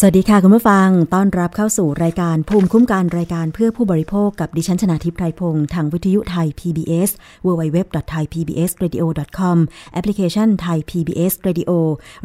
[0.00, 7.10] สวัสดีค่ะคุณผู้ฟัง ต้อนรับเข้าสู่รายการภูมิคุ้มกันรายการเพื่อผู้บริโภคกับดิฉันชนาทิพไพรพงศ์ทางวิทยุไทย PBS
[7.46, 9.56] www.thaipbsradio.com
[9.92, 11.70] แอปพลิเคชัน Thai PBS Radio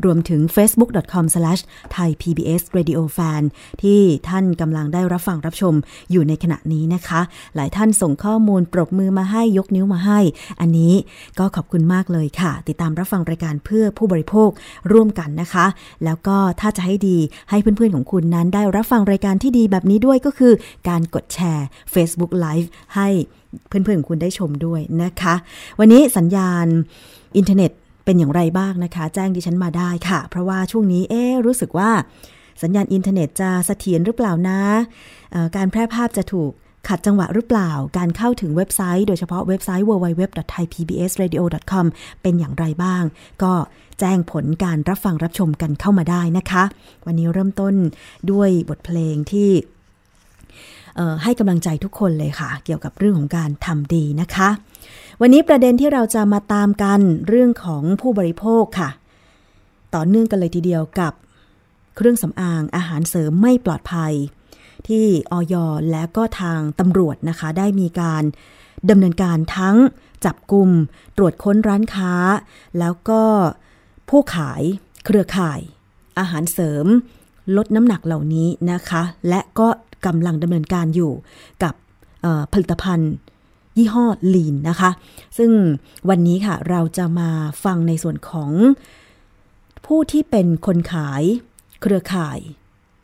[0.05, 3.41] รวมถึง facebook.com/thaipbsradiofan
[3.81, 5.73] ที่ท่านกำลังได้รับฟังรับชม
[6.11, 7.21] อยู่ในขณะนี้นะคะ
[7.55, 10.19] หลายท่านส่งข้อมูลปรบมือมาให้ยกนิ้วมาให้
[10.61, 10.93] อันนี้
[11.39, 14.49] ก็ขอบคุณมากเลยค่ะ ติดตามรับฟังรายการเพื่อผู้บริโภค
[14.91, 15.65] ร่วมกันนะคะ
[16.05, 17.19] แล้วก็ถ้าจะให้ดี
[17.49, 20.53] ให้เพื่อนๆของคุณนั้นได้รับฟังรายการที่ดีแบบนี้ด้วยก็คือ
[20.89, 23.07] การกดแชร์ Facebook Live ให้
[23.67, 25.35] เพื่อนๆของคุณได้ชมด้วยนะคะ
[25.79, 26.65] วันนี้สัญญาณ
[27.37, 27.71] อินเทอร์เน็ต
[28.05, 31.91] เป็นอย่างไรบ้างนะคะ แจ้งดิฉันมาได้ค่ะ เพราะว่าช่วงนี้เอ๊รู้สึกว่า
[32.63, 34.59] สัญญาณอินเทอร์เน็ตจะเสถียรหรือเปล่านะ
[35.55, 36.51] การแพร่ภาพจะถูก
[36.87, 41.85] ขัดจังหวะหรือเปล่า การเข้าถึงเว็บไซต์โดยเฉพาะเว็บไซต์ www.thaipbsradio.com
[42.21, 43.03] เป็นอย่างไรบ้าง
[43.43, 43.53] ก็
[44.01, 46.63] แจ้งผลการรับฟังรับชมกันเข้ามาได้นะคะ
[47.05, 47.73] วันนี้เริ่มต้น
[48.31, 49.51] ด้วยบทเพลงที่
[51.23, 54.49] ให้กำลังใจทุกคนเลยค่ะ เกี่ยวกับเรื่องของการทำดีนะคะ
[55.21, 58.89] วันนี้ประเด็นที่เราจะมาตามกันเรื่องของผู้บริโภคค่ะ
[59.95, 61.13] ต่อเนื่องกันเลยทีเดียวกับ
[61.95, 64.13] เครื่องสำอางอาหารเสริมไม่ปลอดภัย
[64.87, 65.55] ที่ออย
[65.91, 68.23] และก็ทางตำรวจนะคะ ได้มีการ
[68.89, 69.77] ดำเนินการทั้ง
[70.25, 70.69] จับกลุ่ม
[71.17, 72.13] ตรวจค้นร้านค้า
[72.79, 73.23] แล้วก็
[74.11, 74.61] ผู้ขาย
[75.05, 75.59] เครือข่าย
[76.19, 76.85] อาหารเสริม
[77.57, 79.67] ลดน้ำหนักเหล่านี้นะคะ และก็
[80.05, 81.11] กำลังดำเนินการอยู่
[81.63, 81.73] กับ
[82.53, 83.11] ผลิตภัณฑ์
[83.77, 84.05] ยี่ห้อ
[84.35, 84.91] ลีนนะคะ
[85.37, 85.51] ซึ่ง
[86.09, 87.29] วันนี้ค่ะเราจะมา
[87.63, 88.51] ฟังในส่วนของ
[89.85, 91.23] ผู้ที่เป็นคนขาย
[91.81, 92.39] เครือข่าย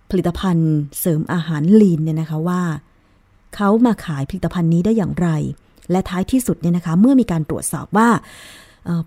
[0.10, 2.62] ผลิตภัณฑ์เสริมอาหารลีนเนี่ยนะคะว่า
[3.56, 5.30] เขามาขายผลิตภัณฑ์นี้ได้อย่างไร
[5.92, 8.10] และท้ายที่สุดเนี่ยนะคะ เมื่อมีการตรวจสอบว่า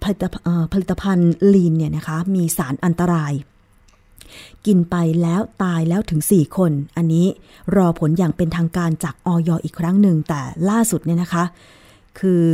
[0.02, 0.24] ผลิต
[0.72, 3.32] ผลิตภัณฑ์ลีนเนี่ยนะคะมีสารอันตราย
[4.66, 7.26] กินไปแล้วตายแล้วถึง 4 คน อันนี้
[7.76, 11.44] รอผลอย่างเป็นทางการจากออยอีกครั้งหนึ่ง แต่ล่าสุดเนี่ยนะคะ
[12.18, 12.44] คือ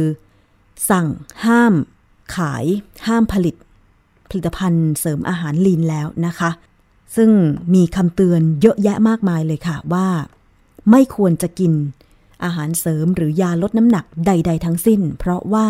[0.91, 1.07] สั่ง
[1.45, 1.75] ห้าม
[2.37, 2.65] ขาย
[3.07, 3.55] ห้ามผลิต
[4.31, 6.51] ผลิตภัณฑ์เสริมอาหารลีนแล้วนะคะ
[7.17, 7.31] ซึ่ง
[7.75, 10.07] มีคำเตือนเยอะแยะมากมายเลยค่ะว่า
[10.91, 11.73] ไม่ควรจะกิน
[12.45, 15.67] อาหารเสริมหรือยาลดน้ำหนักใด ๆ ทั้งสิ้น เพราะว่า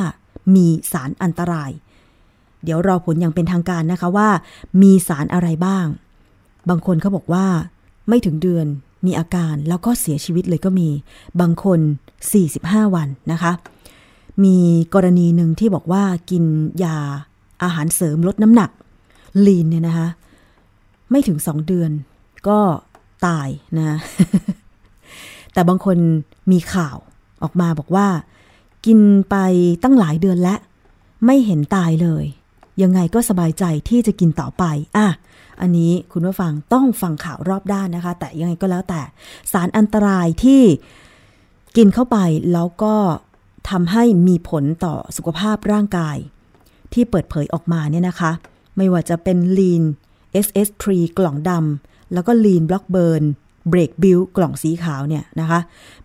[0.55, 1.71] มีสารอันตราย
[2.65, 4.29] เดี๋ยวรอผลอย่างเป็นทางการนะคะว่า
[4.83, 5.87] มีสารอะไรบ้าง
[6.69, 7.47] บางคนเขาบอกว่า
[8.09, 8.67] ไม่ถึงเดือน
[9.07, 10.89] มีอาการแล้วก็เสียชีวิตเลยก็มี
[11.41, 11.81] บางคน
[12.37, 13.53] 45 วันนะคะ
[14.45, 14.57] มี
[14.95, 16.45] กรณีหนึ่งที่บอกว่ากิน
[16.85, 16.99] ยา
[17.63, 18.71] อาหารเสริมลดน้ำหนัก
[19.47, 20.09] ลีนเนี่ยนะคะ
[21.11, 21.91] ไม่ถึงสองเดือน
[22.49, 22.59] ก็
[23.27, 23.49] ตาย
[23.79, 23.99] นะ
[25.53, 25.97] แต่บางคน
[26.53, 26.97] มีข่าว
[27.43, 28.07] ออกมาบอกว่า
[28.87, 29.00] กิน
[29.31, 29.37] ไป
[29.83, 30.59] ตั้งหลายเดือนแล้ว
[31.25, 32.25] ไม่เห็นตายเลย
[32.83, 34.65] ยังไงก็สบายใจที่จะกินต่อไป
[34.97, 35.06] อะ
[35.61, 39.00] อันนี้คุณผู้ฟังต้องฟังข่าวรอบด้านนะคะ แต่ยังไงก็แล้วแต่
[39.53, 40.62] สารอันตรายที่
[41.77, 42.19] กินเข้าไป
[42.53, 42.94] แล้วก็
[43.71, 46.17] ทำให้มีผลต่อสุขภาพร่างกาย
[46.93, 48.33] ที่เปิดเผยออกมาเนี่ยนะคะ
[48.77, 49.83] ไม่ว่าจะเป็นลีน
[50.47, 50.85] SS3
[51.19, 53.23] กล่องดำแล้วก็ลีนบล็อกเบิร์น
[53.69, 55.61] เบรกบิลกล่องสีขาวเนี่ยนะคะ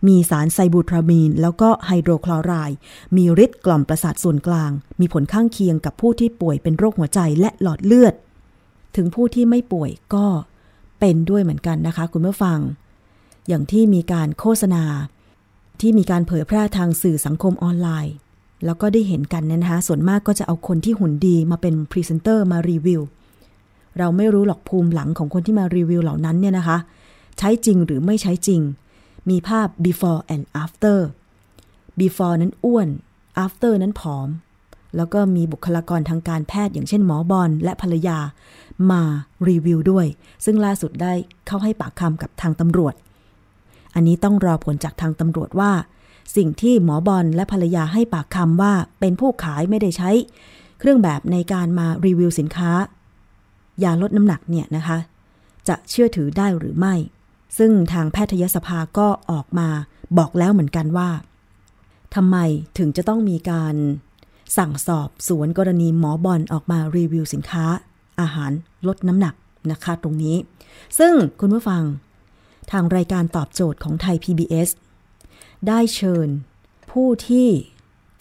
[0.08, 2.78] มีสารไซบูทรามีน แล้วก็ไฮโดรคลอไรด์
[3.16, 8.14] มีฤทธิ์กล่อมประสาทส่วนกลาง มีผลข้างเคียงกับผู้ที่ป่วยเป็นโรคหัวใจและหลอดเลือด
[8.96, 10.26] ถึงผู้ที่ไม่ป่วยก็
[11.00, 12.60] เป็นด้วยเหมือนกันนะคะ คุณผู้ฟัง
[13.48, 14.84] อย่างที่มีการโฆษณา
[15.82, 18.14] ที่มีการเผยแพร่ทางสื่อสังคมออนไลน์
[18.66, 23.02] แล้วก็ได้เห็นกันเนี่ยนะคะ ส่วนมากก็จะเอาคนที่หุ่นดีมาเป็นพรีเซนเตอร์มารีวิว
[23.98, 26.78] เราไม่รู้หรอกภูมิหลังของคนที่มารีวิวเหล่านั้นเนี่ยนะคะ
[27.40, 28.62] ใช้จริงหรือไม่ใช้จริง
[29.30, 31.00] มีภาพ before and after
[32.00, 32.88] before นั้นอ้วน
[33.46, 34.28] after นั้นผอม
[34.98, 38.18] แล้วก็มีบุคลากรทางการแพทย์อย่างเช่นหมอบอลและภรรยา
[38.92, 39.02] มา
[39.50, 40.06] รีวิวด้วย
[40.46, 41.14] ซึ่งล่าสุดได้
[41.48, 42.96] เข้าให้ปากคำกับทางตำรวจ
[43.96, 45.72] อันนี้ต้องรอผลจากทางตำรวจว่า
[46.36, 50.12] สิ่งที่หมอบอลและภรรยาให้ปากคำว่าเป็นผู้ขายไม่ได้ใช้
[50.80, 52.72] เครื่องแบบในการมารีวิวสินค้า
[53.84, 54.98] ยาลดน้ำหนักเนี่ยนะคะ
[55.68, 56.96] จะเชื่อถือได้หรือไม่
[57.58, 59.70] ซึ่งทางแพทยสภาก็ออกมา
[60.18, 61.10] บอกแล้วเหมือนกันว่า
[62.16, 62.38] ทำไม
[62.78, 63.76] ถึงจะต้องมีการ
[64.58, 67.66] สั่งสอบสวนกรณีหมอบอลออกมารีวิวสินค้า
[68.22, 68.52] อาหาร
[68.88, 69.36] ลดน้ำหนัก
[69.72, 70.38] นะคะตรงนี้
[71.00, 71.84] ซึ่งคุณผู้ฟัง
[72.72, 74.70] ทางรายการตอบโจทย์ของไทย PBS
[75.68, 76.28] ได้เชิญ
[76.92, 77.48] ผู้ที่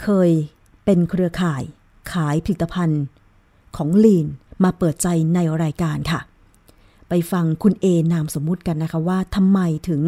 [0.03, 0.31] เคย
[0.85, 1.63] เป็นเครือข่าย
[2.13, 3.03] ขายผลิตภัณฑ์
[3.77, 4.27] ของลีน
[4.65, 6.21] มาเปิดใจในรายการค่ะ
[7.11, 10.03] ไปฟังคุณเอนามสมมุติกันนะคะว่าทำไมถึง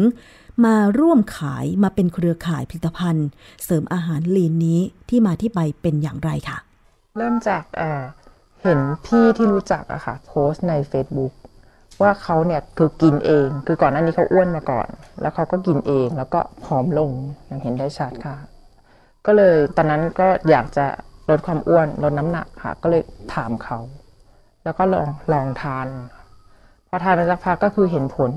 [0.65, 3.27] มาร่วมขายมาเป็นเครือข่ายผลิตภัณฑ์
[3.63, 4.79] เสริมอาหารลีนนี้
[5.09, 6.57] ที่มาที่ไปเป็นอย่างไรค่ะ
[7.17, 7.63] เริ่มจาก
[8.61, 11.33] เห็นพี่ที่รู้จักอะค่ะโพสต์ใน Facebook
[12.01, 14.87] ว่าเขาเนี่ยคือกินเอง คือก่อนหน้านี้เขาอ้วนมาก่อน
[15.21, 17.11] แล้วเขาก็กินเองแล้วก็ผอมลง
[17.45, 18.37] อย่างเห็นได้ชัดค่ะ
[19.25, 20.85] ก็เลยตอนนั้นก็อยากจะ
[21.29, 23.79] ลดความอ้วนลดน้ำหนักค่ะ ก็เลยถามเขา
[24.63, 25.87] แล้วก็ลองลองทาน
[26.95, 28.31] พอทานไปสักพักก็คือเห็นผล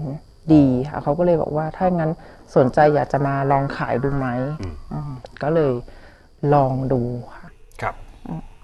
[0.55, 2.11] ดีค่ะเขาก็เลยบอกว่าถ้างั้น
[2.57, 4.27] สนใจอยากจะมาลองขายดูไหม
[4.93, 5.73] อืมก็เลย
[6.55, 7.03] ลองดู
[7.35, 7.47] ค่ะ
[7.83, 7.95] ครับ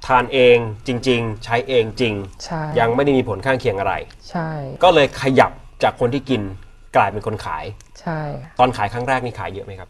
[0.06, 0.56] ทานเอง
[0.86, 3.94] จริง ๆ ใช้เองจริงใช่ยังไม่ได้มีผลข้างเคียงอะไร
[4.30, 4.48] ใช่
[4.84, 6.42] ก็เลยขยับจากคนที่กิน
[6.96, 7.64] กลายเป็นคนขาย
[8.00, 8.20] ใช่
[8.58, 9.88] ตอนขายครั้งแรกนี่ขายเยอะไหมครับ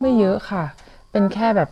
[0.00, 0.64] ไม่เยอะค่ะ
[1.12, 1.70] เป็นแค่แบบ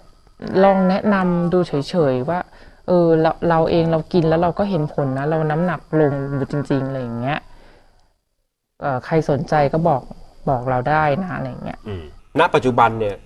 [0.65, 1.73] ลองแนะนำดูเฉ
[2.13, 2.41] ยๆว่า
[2.87, 6.13] เออเราเราเองเรากินแล้วเราก็เห็นผลนะ เราน้ำหนักลง
[6.53, 7.52] จริงๆอะไรอย่างเงี้ยเอ่อ
[9.07, 10.03] ใครสนใจก็บอก
[10.51, 12.05] บอกเราได้นะอะไรอย่างเงี้ยอืม
[12.39, 13.17] ณปัจจุบันเนี่ย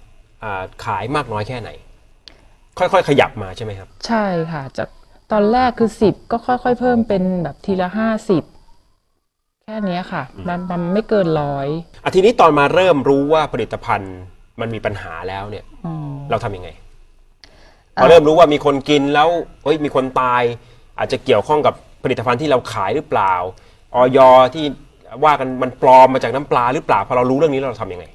[0.43, 1.71] อ่าขายมากน้อยแค่ไหน
[2.79, 4.89] ค่อยๆ ขยับมาใช่ไหมครับ ใช่ค่ะจาก
[5.33, 8.43] ตอนแรกคือสิบก็ค่อย ๆ เพิ่มเป็นแบบทีละห้าสิบ
[9.65, 11.69] แค่เนี้ยค่ะ มันมันไม่เกินร้อย
[12.05, 14.15] อาทีนี้ตอนมาเริ่มรู้ว่าผลิตภัณฑ์
[14.61, 15.65] มันมีปัญหาแล้วเนี่ย
[16.31, 16.69] เราทำยังไง
[17.95, 19.29] พอเริ่มรู้ว่ามีคนกินแล้ว
[19.65, 20.43] เฮ้ยมีคนตาย
[20.99, 23.35] อาจจะเกี่ยวข้องกับผลิตภัณฑ์ที่เราขายหรือเปล่า
[23.95, 24.19] ออย
[24.55, 24.65] ที่
[25.25, 28.07] ว่ากันมันปลอมมาจากน้ำปลาหรือเปล่าพอเรารู้เรื่องนี้เราทำยังไง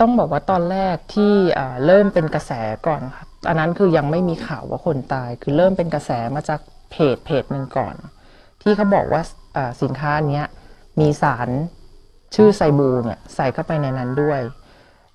[0.00, 2.52] ต้องบอกว่าตอนแรกที่อ่าเริ่มเป็นกระแส
[2.86, 7.94] ก่อนครับอันนั้นคือยังไม่มีข่าวว่าคนตาย คือเริ่มเป็นกระแสมาจากเพจเพจหนึ่งก่อน
[8.62, 9.22] ที่เขาบอกว่า
[9.56, 10.46] อ่าสินค้าเนี้ย
[11.00, 11.48] มีสาร
[12.34, 14.40] ชื่อไซบูเนี่ยใส่เข้าไปในนั้นด้วย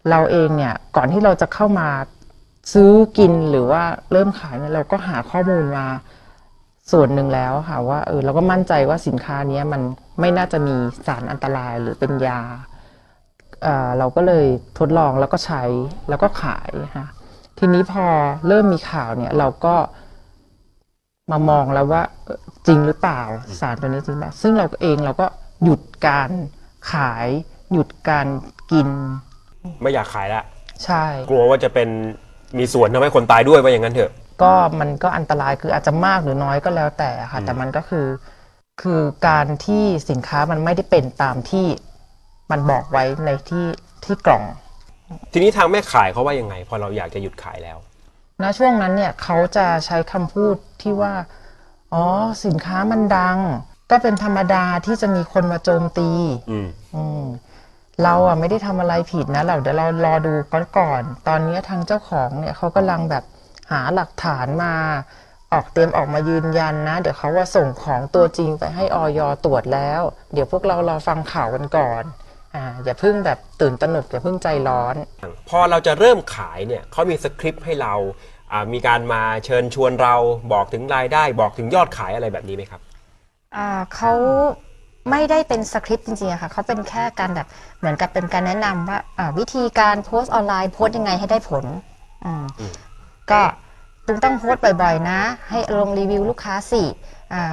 [0.09, 1.89] เราเองเนี่ยก่อนที่เราจะเข้ามา
[2.73, 5.87] ซื้อกินหรือว่าเริ่มขายเนี่ยเราก็หาข้อมูลมา
[6.91, 9.81] ส่วนหนึ่งแล้วค่ะว่าเออเราก็มั่นใจว่าสินค้าเนี้ยมัน
[10.19, 10.75] ไม่น่าจะมี
[11.07, 12.41] สารอันตรายหรือเป็นยา
[13.63, 14.45] เอ่อเราก็เลย
[14.79, 15.63] ทดลองแล้วก็ใช้
[16.09, 17.07] แล้วก็ขายค่ะ
[17.57, 18.05] ทีนี้พอ
[18.47, 19.75] เริ่มมีข่าวเนี่ยเราก็
[21.31, 23.21] มามองแล้วว่าเอ่อจริงหรือเปล่า
[23.61, 25.25] สารตัวนี้จริงหรือเปล่าซึ่งเราเองเราก็
[25.63, 26.29] หยุดการ
[26.91, 27.27] ขาย
[27.73, 28.27] หยุดการ
[28.71, 28.87] กิน
[29.81, 30.43] ไม่อยากขายละ
[30.85, 31.89] ใช่ กลัวว่าจะเป็น
[32.57, 38.07] มีส่วนทำให้คนตายด้วยว่าอย่างนั้นเถอะ ก็มันก็อันตรายคืออาจจะมากหรือน้อยก็แล้วแต่ค่ะ แต่มันก็คือ
[38.81, 41.67] คือการที่สินค้ามันไม่ได้เป็นตามที่
[42.51, 43.65] มันบอกไว้ในที่
[44.03, 44.43] ที่กล่อง
[45.31, 47.77] ทีนี้ทางแม่ขายเขาว่ายังไง พอเราอยากจะหยุดขายแล้ว
[48.41, 51.13] ณช่วงนั้นเนี่ยเขาจะใช้คำพูดที่ว่า
[51.93, 52.03] อ๋อ
[52.45, 53.37] สินค้ามันดัง
[53.91, 56.09] ก็เป็นธรรมดาที่จะมีคนมาโจมตี
[56.51, 57.23] อืมอืม
[58.03, 63.23] เราอะไม่ได้ทำอะไรผิดนะเราเดี๋ยวเรารอดูก่อนก่อน ตอนนี้ทางเจ้าของเนี่ยเขากำลังแบบ
[63.71, 64.73] หาหลักฐานมา
[65.53, 70.01] ออกเตรียมออกมายืนยันนะ เดี๋ยวเขาว่าส่งของตัวจริงไปให้ออยตรวจแล้ว
[70.33, 72.03] เดี๋ยวพวกเรารอฟังข่าวกันก่อน
[72.55, 74.95] อ่าอย่าเพิ่งแบบตื่นตระหนกอย่าเพิ่งใจร้อน
[75.49, 77.93] พอเราจะเริ่มขายเนี่ยเขามีสคริปต์ให้เรา
[78.51, 80.15] อ่ามีการมาเชิญชวนเรา
[80.53, 82.81] บอกถึงรายได้บอกถึงยอดขายอะไรแบบนี้ไหมครับ
[83.55, 84.13] อ่าเขา
[85.11, 87.47] ไม่ได้เป็นสคริปต์จริงๆอะค่ะเขาเป็นแค่การแบบ
[87.79, 91.65] เหมือนกับเป็นการแนะนำว่าอ่าวิธีการโพสต์ออนไลน์โพสต์ยังไงให้ได้ผล
[92.25, 92.45] อืม
[93.31, 93.41] ก็
[94.05, 96.83] ตุงต้องโพสต์บ่อยๆนะ ให้ลงรีวิวลูกค้าสิ
[97.33, 97.43] อ่า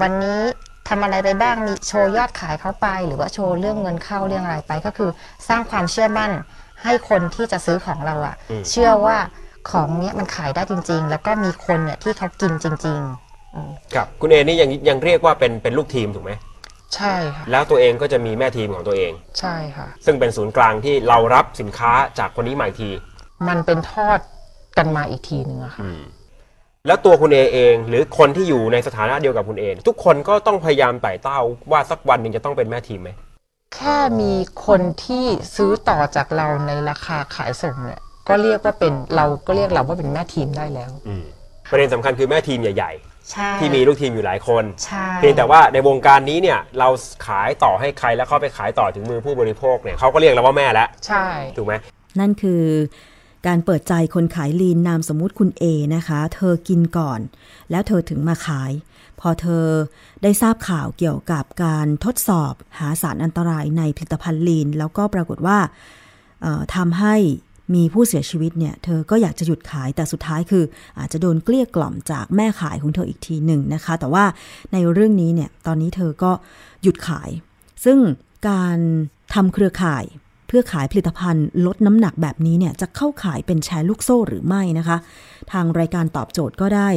[0.00, 0.40] วันนี้
[0.88, 5.10] ทำอะไรไปบ้างมีโชว์ยอดขายเขาไป หรือว่าโชว์เรื่องเงินเข้าเรื่องอะไรไป ก็คือ
[5.48, 6.30] สร้างความเชื่อมั่น
[6.84, 8.34] ให้คนที่จะซื้อของเราอะ
[8.70, 9.16] เชื่อว่า
[9.70, 16.32] ของเนี้ยมันขายได้จริง ๆ แล้วก็มีคนเนี่ยที่เขากินจริงๆครับคุณเอนี่ยังยังเรียกว่าเป็นเป็นลูกทีมถูกไหม
[16.94, 22.90] ใช่ค่ะแล้วตัวเองก็จะมีแม่ทีมของตัวเอง ใช่ค่ะ ซึ่งเป็นศูนย์กลางที่เรารับสินค้าจากคนนี้มาอีกที
[23.48, 24.18] มันเป็นทอด
[24.78, 25.84] กันมาอีกทีหนึ่งอะค่ะ
[26.86, 33.10] แล้วตัวคุณเอเอง หรือคนที่อยู่ในสถานะเดียวกับคุณเอทุกคนก็ต้องพยายามไต่เต้าว่าสักวันหนึ่งจะต้องเป็นแม่ทีมไหม
[33.74, 34.32] แค่มี
[34.66, 35.24] คนที่
[35.56, 40.90] ซื้อต่อจากเราในราคาขายส่งเนี่ยก็เรียกว่าเป็นเราก็เรียกเราว่าเป็นแม่ทีมได้แล้ว
[41.70, 42.92] ประเด็นสำคัญคือแม่ทีมใหญ่
[43.32, 46.88] ใช่ๆ ที่มีลูกทีมอยู่หลายคน ใช่เพียงแต่ว่าในวงการนี้เนี่ยเรา
[47.26, 51.74] ขายต่อให้ใครแล้วเขาไปขายต่อถึงมือผู้บริโภคเนี่ยเขาก็เรียกเราว่าแม่แล้วใช่ ถูกไหม
[52.20, 52.62] นั่นคือ
[53.46, 55.64] การเปิดใจคนขายลีนนามสมมุติคุณเอ
[55.94, 57.20] นะคะ เธอกินก่อน
[57.70, 58.72] แล้วเธอถึงมาขาย
[59.20, 59.64] พอเธอ
[60.22, 65.58] ได้ทราบข่าวเกี่ยวกับการทดสอบหาสารอันตรายในผลิตภัณฑ์ลีน แล้วก็ปรากฏว่า
[66.76, 67.16] ทำให้
[67.74, 70.64] มีผู้เสียชีวิตเนี่ย เธอก็อยากจะหยุดขายแต่สุดท้ายคือ
[70.98, 74.24] อาจจะโดนเกลี้ยกล่อมจากแม่ขายของเธออีกทีหนึ่งนะคะ แต่ว่า
[74.72, 76.32] ในเรื่องนี้เนี่ยตอนนี้เธอก็
[76.82, 77.30] หยุดขาย
[77.84, 77.98] ซึ่ง
[78.48, 78.78] การ
[79.34, 80.04] ทำเครือข่าย
[80.48, 84.96] เพื่อขายผลิตภัณฑ์ลดน้ำหนักแบบนี้เนี่ยจะเข้าขายเป็นแชร์ลูกโซ่หรือไม่นะคะ
[85.52, 86.88] ทางรายการตอบโจทย์ก็ได้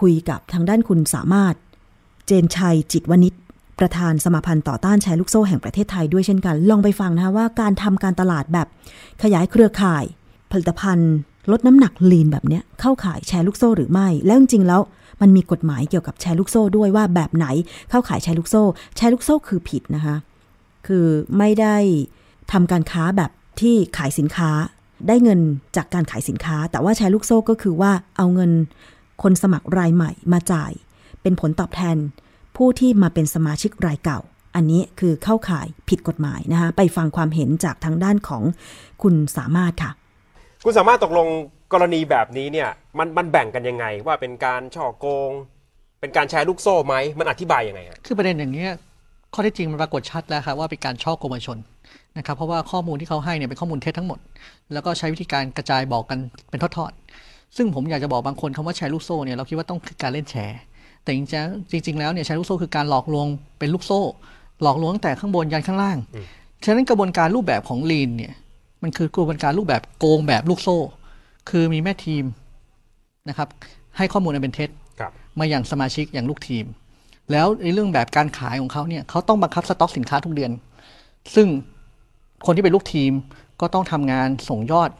[0.00, 1.54] คุยกับทางด้านคุณสามารถ
[2.26, 3.34] เจนชัยจิตวณิช
[3.78, 8.66] ประธานสมาพันธ์ต่อต้านแชร์ลูกโซ่แห่งประเทศไทยด้วยเช่นกัน ลองไปฟังนะคะว่าการทำการตลาดแบบ
[9.22, 10.04] ขยายเครือข่าย
[10.50, 11.12] ผลิตภัณฑ์
[11.50, 14.80] ลดน้ำหนักลีนแบบเนี้ยเข้าขายแชร์ลูกโซ่หรือไม่ แล้วจริงๆแล้ว
[15.20, 17.46] มันมีกฎหมายเกี่ยวกับแชร์ลูกโซ่ด้วยว่าแบบไหน
[17.90, 18.62] เข้าขายแชร์ลูกโซ่
[18.96, 20.16] แชร์ลูกโซ่คือผิดนะคะ
[20.86, 21.06] คือ
[21.38, 21.76] ไม่ได้
[22.52, 24.50] ทำการค้าแบบที่ขายสินค้า
[25.08, 25.40] ได้เงิน
[25.76, 28.52] จากการขายสินค้า แต่ว่าแชร์ลูกโซ่ก็คือว่าเอาเงิน
[29.22, 30.72] คนสมัครรายใหม่มาจ่าย
[31.22, 31.96] เป็นผลตอบแทน
[32.56, 34.20] ผู้ที่มาเป็นสมาชิกรายเก่า
[34.54, 38.42] อันนี้คือเข้าข่ายผิดกฎหมายนะคะไปฟังความเห็นจากทางด้านของ
[39.02, 39.90] คุณสามารถค่ะ
[40.64, 41.28] คุณสามารถตกลง
[41.72, 45.30] กรณีแบบนี้เนี่ยมันมันแบ่งกันยังไงว่าเป็นการช่อโกง
[46.00, 48.72] เป็นการแชร์ลูกโซ่ไหมมันอธิบายยังไงฮะคือประเด็นอย่างนี้ย
[49.34, 51.58] ข้อเท็จจริงมันปรากฏชัดแล้วครับว่าเป็นการช่อโกงประชาชน
[52.18, 54.18] นะครับเพราะว่าข้อมูลที่เขาให้เนี่ยเป็นข้อมูลเท็จทั้งหมด
[54.72, 56.18] แล้วก็ใช้วิธีการกระจายบอกกัน
[56.50, 60.58] เป็นทอดๆซึ่งผมอยากจะบอกบางคนคำว่าแชร์ลูกโซ่เนี่ยเราคิดว่าต้องคือการเล่นแชร์
[61.02, 63.26] แต่จริงๆจริงๆแล้วเนี่ยแชร์ลูกโซ่คือการหลอกลวง
[63.58, 64.00] เป็นลูกโซ่
[64.62, 65.98] หลอกลวงตั้งแต่ข้างบนยันข้างล่าง
[66.64, 68.32] ฉะนั้นกระบวนการรูปแบบของลีนเนี่ย
[68.82, 70.78] มันคือกระบวนการรูปแบบโกงแบบลูกโซ่
[71.50, 72.24] คือมีแม่ทีม
[73.28, 73.48] นะครับ
[73.96, 74.70] ให้ข้อมูลอันเป็นเท็จ
[75.00, 76.64] ครับมาอย่างสมาชิกอย่างลูกทีม
[77.32, 80.52] แล้วในเรื่องแบบการขายของเขาเนี่ยเขาต้องบังคับสต็อกสินค้าทุกเดือน
[81.34, 81.46] ซึ่ง
[82.46, 83.12] คนที่เป็นลูกทีม
[83.60, 84.90] ก็ต้องทำงานส่งยอด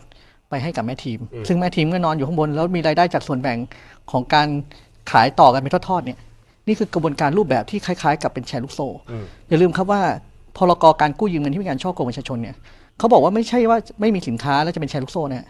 [0.50, 3.58] ไปให้กับแม่ทีม ซึ่งแม่ทีมก็นอนอยู่ข้างบน แล้วมีรายได้จากส่วนแบ่ง
[4.10, 4.48] ของการ
[5.10, 6.18] ขายต่อกันเป็นทอดๆเนี่ย
[6.66, 10.02] นี่คือกระบวนการรูปแบบที่คล้ายๆ กับเป็นแชร์ลูกโซ่อืมอย่าลืมครับว่า
[10.56, 12.56] พรกการกู้ยืมเงินที่มีการช่อโกงประชาชนเนี่ย
[12.98, 15.48] เขาบอกว่าไม่ใช่ว่าไม่มีสินค้าแล้วจะเป็นแชร์ลูกโซ่นะฮะ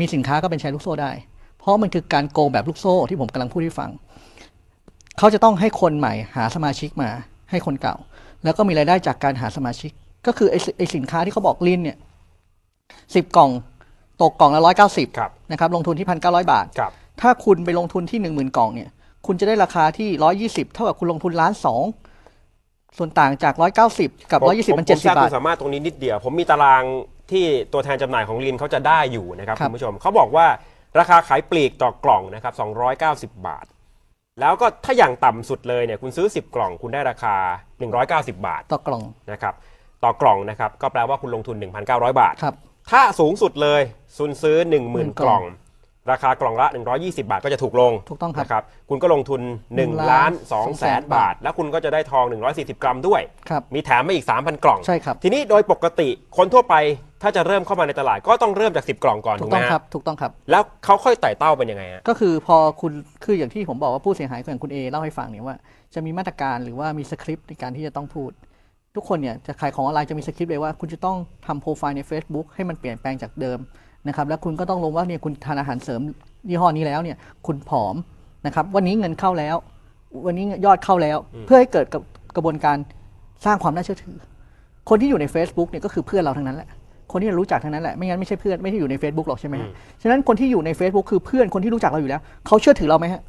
[0.00, 1.10] มีสินค้าก็เป็นแชร์ลูกโซ่ได้
[1.58, 3.90] เพราะมันคือการโกงแบบลูกโซ่ที่ผมกำลังพูดให้ฟัง
[5.18, 7.10] เขาจะต้องให้คนใหม่หาสมาชิกมา
[7.50, 7.96] ให้คนเก่า
[8.44, 9.92] แล้วก็มีรายได้จากการหาสมาชิก
[10.26, 11.98] ก็คือไอ้สิไอ้สินค้าที่เขาบอกลินเนี่ย
[13.14, 13.50] สิบกล่อง
[14.22, 18.90] ตกกล่องละร้อยเก้าสิบครับนะครับลงทุนที่พันเก้าร้อยบาทครับถ้าคุณไปลงทุนที่หนึ่งหมื่นกล่องเนี่ย
[19.26, 21.82] คุณจะได้ราคาที่ร้อยี่สิบเท่ากับคุณลงทุนล้านสอง
[22.98, 26.82] ส่วนต่างจากร้อยเก้าสิบกับร้อยี่สิบมันเจ็ดสิบผมทรบาทคุณสามารถตรงนี้นิดเดียว ผมมีตาราง
[27.30, 30.46] ที่ตัวแทนจำหน่ายของลินเขาจะได้อยู่นะครับครับคุณผู้ชมเขาบอกว่า
[30.98, 33.66] ราคาขายปลีกต่อกล่องนะครับ290บาท
[34.40, 37.34] แล้วก็ถ้าอย่างต่ำสุดเลยเนี่ยคุณซื้อ10กล่อง คุณได้ราคา
[37.90, 39.02] 190บาทต่อกล่อง
[39.32, 39.54] นะครับ
[40.04, 41.56] ต่อกล่องนะครับ ก็แปลว่าคุณลงทุน
[41.88, 42.54] 1,900 บาท ครับ
[42.90, 43.80] ถ้าสูงสุดเลย
[44.18, 45.44] คุณซื้อ 10,000หมื่นกกล่ล่อองง
[46.10, 46.66] ราคากล่องละ
[46.98, 49.40] 120 บาทก็จะถูกลงถูกต้องครับนะครับ คุณก็ลงทุน
[49.76, 50.32] หนึ่ง1ล้านล้าน
[50.74, 56.74] 2แสน200,000บาท แล้วคุณก็จะได้ทอง 140 กรัมด้วย ครับ มีแถมมาอีก 3,000 กล่อง ใช่ครับทีนี้โดยปกติคนทั่วไป
[57.22, 62.92] ถ้าจะเริ่มเข้ามาในตลาดก็ต้องเริ่มจาก 10 กล่องก่อนถูถูกกไหต้มองฮะครับถูกต้องครับ แล้วเขาค่อยไต่เต้าเป็นยังไงฮะ ก็คือพอคุณ
[63.24, 65.56] คืออย่างที่ผมบอกว่าผู้เสียหายอย่างคุณเอเล่าให้ฟังเนี่ยว่า
[65.94, 68.30] จะมีมาตรการหรือว่ามีสคริปต์ในการที่จะต้องพูด
[68.96, 73.58] ทุกคนเนี่ยจะขายของออนไลน์จะมีสคริปต์เลยว่าคุณจะต้องทำโปรไฟล์ใน Facebook ให้มันเปลี่ยนแปลงจากเดิม
[74.08, 76.00] นะครับแล้วคุณก็ต้องลงว่าเนี่ยคุณทานอาหารเสริม
[76.48, 77.94] ยี่ห้อนี้แล้วเนี่ยคุณผอม
[78.46, 79.56] นะครับวันนี้เงินเข้าแล้ว
[80.26, 82.00] วันนี้ยอดเข้าแล้ว เพื่อให้เกิดกระ
[82.36, 82.76] กระบวนการ
[83.44, 84.16] สร้างความน่าเชื่อถือ
[84.88, 86.68] คนที่อยู่ใน Facebook เนี่ยก็คือเพื่อนเราทั้งนั้นแหละ
[87.12, 89.70] คนที่เรารู้จักทั้งนั้นแหละไม่งั้นไม่ใช่เพื่อนไม่ได้อยู่ใน Facebook หรอกใช่ไหมฮะ
[90.02, 93.22] ฉะนั้นคนที่อยู่ใน Facebook คือเพื่อนคนที่รู้จักเราอยู่แล้ว เขาเชื่อถือเราไหมฮะ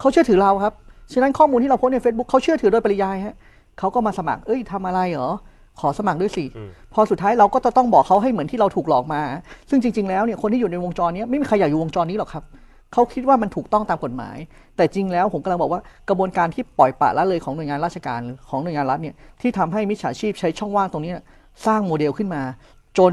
[0.00, 0.72] เขาเชื่อถือเราครับ
[1.12, 3.36] ฉะนั้นข้อมูลที่เราโพสต์ใน Facebook เขาเชื่อถือโดยปริยายฮะ
[3.78, 5.30] เขาก็มาสมัคร เอ้ยทำอะไรเหรอ
[5.80, 6.44] ขอสมัครด้วยสิ
[6.94, 9.20] พอสุดท้ายเราก็จะต้องบอกเขาให้เหมือนที่เราถูกหลอกมา
[9.70, 12.44] ซึ่งจริง ๆ แล้วเนี่ยคนที่อยู่ในวงจรเนี้ยไม่มีใครอยากอยู่วงจรนี้หรอกครับ
[12.92, 14.36] เขาคิดว่ามันถูกต้องตามกฎหมาย
[14.76, 21.24] แต่จริงแล้วผมกำลังบอกว่ากระบวนการที่ปล่อยปละละเลยของหน่วยงานราชการหรือของหน่วยงานรัฐเนี่ยที่ทำให้มิจฉาชีพใช้ช่องว่างตรงนี้เนี่ย
[21.66, 22.42] สร้างโมเดลขึ้นมา
[22.98, 23.12] จน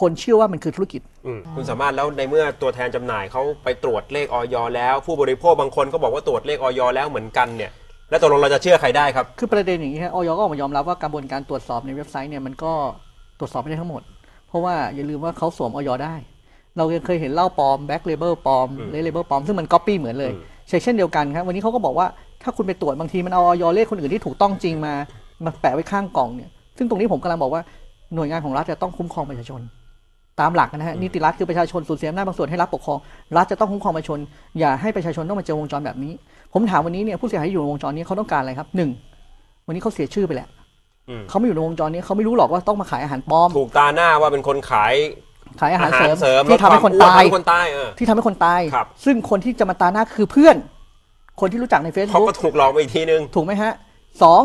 [0.00, 7.70] คนเชื่อว่ามันคือธุรกิจอืมคุณสามารถแล้วในเมื่อตัวแทนจำหน่ายเขาไปตรวจเลขออยแล้ว ผู้บริโภคบางคนก็บอกว่าตรวจเลขออยแล้วเหมือนกันเนี่ย
[8.10, 12.72] แล้วตกลงเราจะเชื่อใครได้ครับ คือประเด็นอย่างนี้ฮะออยก็ออกมายอมรับว่ากระบวนการตรวจสอบในเว็บไซต์เนี่ยมันก็
[13.38, 14.02] ตรวจสอบไม่ได้ทั้งหมด
[14.48, 15.90] เพราะว่าอย่าลืมว่าเขาสวมอย.
[16.04, 16.14] ได้
[16.76, 22.06] เรายังเคยเห็นเหล้าปลอม Black Label ปลอม Red Label ปลอมซึ่งมันก๊อปปี้เหมือนเลยอืมเช่นเช่นเดียวกันครับวันนี้เขาก็บอกว่า
[22.42, 23.64] ถ้าคุณไปตรวจบางทีมันเอาอย.
[23.74, 24.94] เลขคนอื่นที่ถูกต้องจริงมา
[25.44, 27.62] มาแปะไว้ข้างกล่องเนี่ยซึ่งตรงนี้ผมกำลังบอกว่า
[28.14, 29.60] หน่วยงานของรัฐจะต้องคุ้มครองประชาชน
[30.40, 32.98] ตามหลักนะฮะนิติรัฐคือประชาชนสูญเสียอำนาจบางส่วนให้รัฐปกครอง
[33.36, 34.18] รัฐจะต้องคุ้มครองประชาชน
[34.58, 36.12] อย่าให้ประชาชนต้องมาเจอวงจรแบบนี้
[36.54, 38.90] ผมถามวันนี้เนี่ยผู้เสียหายที่อยู่ในวงจรนี้เขาต้องการอะไรครับหนึ่ง
[39.66, 40.48] วันนี้เขาเสียชื่อไปแล้ว
[41.08, 44.94] อืมเขาไม่อยู่ในวงจรนี้เขาไม่รู้หรอกว่าต้องมาขายอาหารปลอม ถูกตาหน้าว่าเป็นคนขาย
[45.60, 50.56] ขายอาหารเสริมเสริมที่ทำให้คนลดวมอ้วตายทำให้คนตายเออที่ทำให้คนตายครับซึ่งคนที่จะมาตาหน้าคือเพื่อน
[51.40, 53.72] คนที่รู้จักในเขา Facebook ก็ถูกหลอกไปอีกทีนึงถูกไหมฮะ
[54.22, 54.42] สอง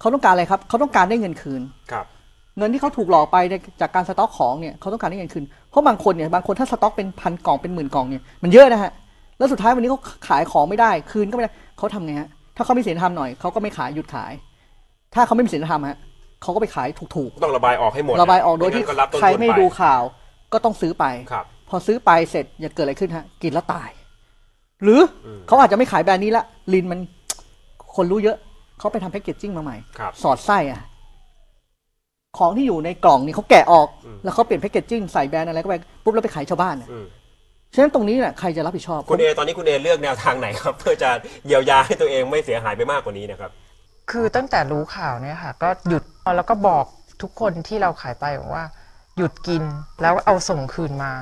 [0.00, 2.06] เขาต้องการอะไรครับเขาต้องการได้เงินคืนครับ
[2.58, 8.92] เงินที่เขาถูกหลอกไปในจากการสต็อกของเนี่ยเขาต้องการได้เงินคืนเพราะบางคนเนี่ยบางคนถ้าสต็อกเป็นพันกล่องเป็นหมื่นกล่องเนี่ยมันเยอะนะฮะ
[9.42, 14.32] แล้วสุดท้ายวันนี้เขาขายของไม่ได้ คืนก็ไม่ได้เขาทำไงฮะถ้าเขามีศีลธรรมหน่อยเขาก็ไม่ขายหยุดขาย
[15.14, 15.98] ถ้าเขาไม่มีศีลธรรมฮะ
[16.42, 20.02] เขาก็ไปขายถูกต้องระบายออกให้หมดๆระบายออกโดยที่ไม่งั้นก็รับต้นใครทุนไม่ปดูข่าว
[20.52, 23.90] ก็ต้องซื้อไป ครับ พอซื้อไปเสร็จอย่าเกิดอะไรขึ้นฮะกินแล้วตาย
[24.82, 27.00] หรืออเขาอาจจะไม่ขายแบรนด์นี้ละลินมัน
[27.96, 28.36] คนรู้เยอะ
[28.78, 30.82] เขาไปทำแพคเกจจิ้งมาใหม่ ครับสอดไส้อะ
[32.38, 33.88] ของที่อยู่ในกล่องนี่เขาแกะออก
[34.24, 37.06] แล้วเขาเปลี่ยนแพคเกจจิ้งใส่แบรนด์อะไรก็ไปปุ๊บแล้วไปขายชาวบ้านอะอืม
[37.74, 41.10] ฉะนั้นตรงนี้เนี่ยใครจะรับผิดชอบคุณเอตอนนี้คุณเอเลือกแนวทางไหนครับ เพื่อจะ
[41.46, 43.50] เยียวยาให้ตัวเองไม่เสียหายไปมากกว่านี้นะครับ
[44.10, 46.02] คือตั้งแต่รู้ข่าวเนี่ยค่ะ ก็หยุด
[46.36, 46.84] แล้วก็บอก
[47.22, 48.64] ทุกคนที่เราขายไปบอกว่า
[49.16, 49.62] หยุดกิน
[50.02, 51.12] แล้วเอาส่งคืนมา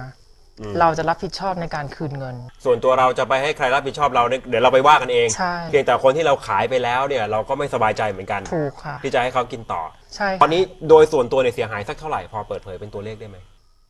[0.61, 9.83] อืมเราจะรับผิดชอบในการคืนเงิน ส่วนตัวเราจะไปให้ใครรับผิดชอบเราเนี่ยเดี๋ยวเราไปว่ากันเองใช่เพียงแต่คนที่เราขายไปแล้วเนี่ยเราก็ไม่สบายใจเหมือนกันถูกค่ะที่จะให้เขากินต่อ
[10.17, 13.39] ใช่ตอนนี้โดยส่วนตัวเนี่ยเสียหายสักเท่าไหร่พอเปิดเผยเป็นตัวเลขได้ไหม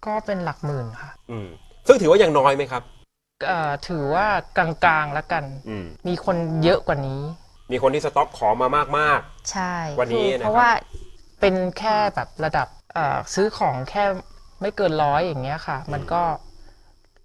[0.07, 1.49] ก็เป็นหลักหมื่นค่ะ อืม
[1.87, 2.83] ซึ่งถือว่ายังน้อยไหมครับ
[3.47, 7.23] เอ่อถือว่ากลางๆแล้วกัน อืม มีคนเยอะกว่านี้
[7.73, 10.71] มีคนที่สต็อกของมามาก ใช่วันนี้คือนะครับ เพราะว่า
[11.41, 14.05] เป็นแค่แบบระดับเอ่อซื้อของแค่
[14.61, 16.23] ไม่เกินร้อยอย่างเงี้ยค่ะ มันก็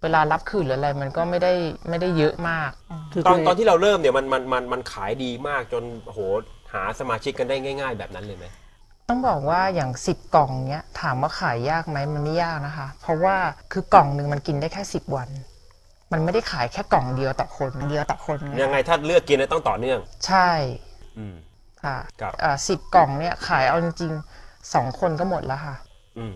[0.02, 1.52] เวลารับคืนหรืออะไร มันก็ไม่ได้
[1.88, 2.70] ไม่ได้เยอะมาก
[3.12, 6.20] คือๆ ตอนคุณเตอนที่เราเริ่มเนี่ยมันมันมันมันขายดีมากจนโอ้โห
[6.72, 8.46] หาสมาชิกกันได้ง่าย ๆ แบบนั้นเลยไหม
[9.08, 13.36] ต้องบอกว่าอย่างสิบกล่องเนี้ยถามว่าขายยากไหมมันไม่ยากนะคะ เพราะว่า
[13.72, 15.28] คือกล่องหนึ่งมันกินได้แค่สิบวัน
[16.12, 20.50] มันไม่ได้ขายแค่กล่องเดียวต่อคนเดียวต่อคนไงยังไงถ้าเลือกกินเนี่ยต้องต่อเนื่อง ใช่
[21.18, 21.34] อืม
[21.84, 22.32] ค่ะครับ
[22.68, 25.74] สิบกล่องเนี่ยขายเอาจริงๆสองคนก็หมดแล้วค่ะ
[26.18, 26.34] อืม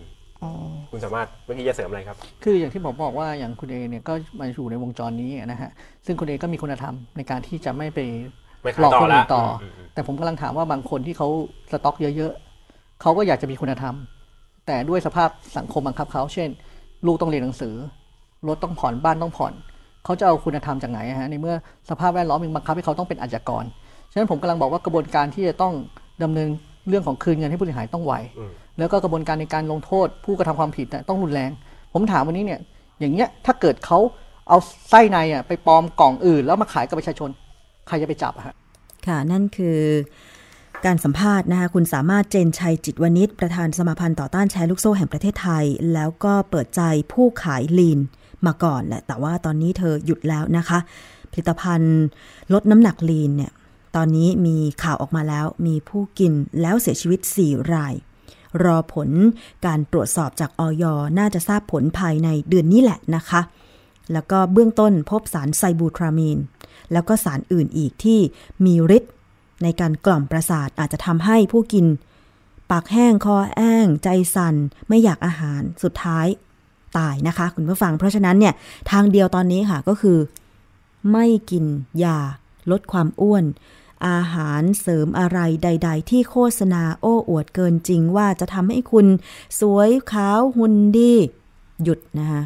[0.91, 5.71] คุณสามารถเมื่อกี้จะเสริมอะไรครับ คืออย่างที่ผมบอกว่าอย่างคุณเอเนี่ยก็มาอยู่ในวงจรนี้นะฮะ
[6.05, 7.99] ซึ่งคุณเอก็มีคุณธรรมในการที่จะไม่ไป
[8.63, 11.27] ไม่ขายหลอกต่อคนละอื่นต่ออมอืม แต่ผมกำลังถามว่าบางคนที่เขา
[11.71, 12.50] สต็อกเยอะๆ
[13.01, 13.95] เขาก็อยากจะมีคุณธรรม
[14.67, 16.49] แต่ด้วยสภาพสังคมบังคับเขา เช่น
[17.05, 17.75] ลูกต้องเรียนหนังสือ
[18.47, 19.53] รถต้องผ่อนบ้านต้องผ่อน
[20.05, 21.55] เขาจะเอาคุณธรรมจากไหนอะฮะในเมื่อ
[21.89, 23.63] สภาพแวดล้อมมันบังคับให้เขาต้องเป็นอาชญากร
[24.11, 25.73] ฉะนั้นผมกำลังบอกว่ากระบวนการที่จะต้อง
[26.23, 26.49] ดำเนิน
[26.89, 31.51] เรื่องของคืนเงินให้ผู้เสียหายต้องไวอืมแล้วก็กระบวนการในการลงโทษ ผู้กระทำความผิดน่ะต้องรุนแรง
[31.93, 32.59] ผมถามวันนี้เนี่ย
[32.99, 33.99] อย่างเงี้ยถ้าเกิดเขา
[34.49, 34.57] เอา
[34.89, 37.29] ไส้ในอะไปปลอมกล่องอื่น แล้วมาขายกับประชาชน
[37.87, 38.55] ใครจะไปจับอะฮะ
[39.07, 39.79] ค่ะนั่นคือ
[40.85, 46.81] การสัมภาษณ์นะคะคุณสามารถเจนชัยจิตวณิชประธานสมาพันธ์ต่อต้านแชร์ลูกโซ่แห่งประเทศไทย แล้วก็เปิดใจ
[47.13, 47.99] ผู้ขายลีน
[48.45, 50.79] มาก่อนแหละแต่ว่าตอนนี้เธอหยุดแล้วนะคะ
[51.31, 51.99] ผลิตภัณฑ์
[52.53, 53.51] ลดน้ำหนักลีนเนี่ย
[53.95, 57.93] ตอนนี้มีข่าวออกมาแล้วมีผู้กินแล้วเสียชีวิต 4 ราย
[58.63, 59.09] รอผล
[59.65, 60.83] การตรวจสอบจากออย
[61.19, 63.41] น่าจะทราบผลภายในเดือนนี้แหละนะคะ
[64.13, 66.37] แล้วก็เบื้องต้นพบสารไซบูทรามีน
[66.93, 68.19] แล้วก็สารอื่นอีกที่
[68.65, 69.13] มีฤทธิ์
[69.63, 71.85] ในการกล่อมประสาทอาจจะทำให้ผู้กิน
[72.71, 74.55] ปากแห้งคอแห้ง ใจสั่น
[74.87, 76.27] ไม่อยากอาหารสุดท้าย
[76.97, 78.53] ตายนะคะ คุณผู้ฟังเพราะฉะนั้นเนี่ย
[78.91, 80.17] ทางเดียวตอนนี้ค่ะก็คือ
[81.11, 81.65] ไม่กิน
[82.03, 82.19] ยา
[82.71, 83.45] ลดความอ้วน
[84.07, 89.07] อาหารเสริมอะไรใด ๆ ที่โฆษณาโอ้อวดเกินจริงว่าจะทำให้คุณ
[89.59, 91.13] สวยขาวหุ่นดี
[91.83, 92.43] หยุดนะคะ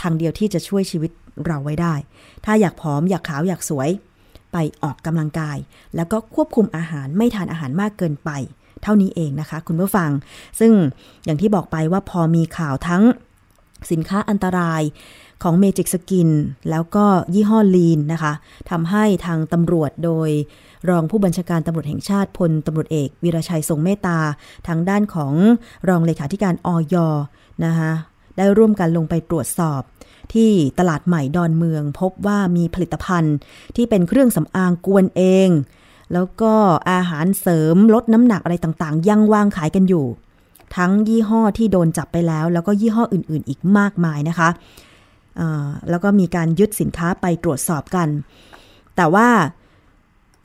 [0.00, 1.10] ทางเดียวที่จะช่วยชีวิต
[1.46, 1.94] เราไว้ได้
[2.44, 3.88] ถ้าอยากผอมอยากขาวอยากสวย
[4.56, 5.58] ไปออกกำลังกาย
[5.96, 8.30] แล้วก็ควบคุมอาหารไม่ทานอาหารมากเกินไป
[8.82, 10.10] เท่านี้เองนะคะ คุณผู้ฟัง
[10.60, 10.72] ซึ่ง
[11.24, 13.02] อย่างที่บอกไปว่าพอมีข่าวทั้ง
[13.90, 14.82] สินค้าอันตราย
[15.42, 16.30] ของ Magic Skin
[16.70, 18.32] แล้วก็ยี่ห้อลีนนะคะ
[18.70, 20.30] ทำให้ทางตำรวจโดย
[20.88, 24.18] รองผู้บัญชาการตำรวจแห่งชาติพลตำรวจเอกวีรชัยทรงเมตตา
[24.66, 25.32] ทางด้านของ
[25.88, 26.94] รองเลขาธิการออย
[27.64, 27.90] นะคะ
[28.36, 29.82] ได้ร่วมกันลงไปตรวจสอบ
[30.34, 33.36] ที่ตลาดใหม่ดอนเมือง พบว่ามีผลิตภัณฑ์
[33.76, 35.48] ที่เป็นเครื่องสำอางกวนเอง
[36.12, 36.52] แล้วก็
[36.90, 40.06] อาหารเสริมลดน้ำหนักอะไรต่างๆ ยังวางขายกันอยู่
[40.76, 44.48] ทั้งยี่ห้อที่โดนจับไปแล้ว แล้วก็ยี่ห้ออื่นๆ อีกมากมายนะคะ
[45.90, 48.08] แล้วก็มีการยึดสินค้าไปตรวจสอบกัน
[48.96, 49.28] แต่ว่า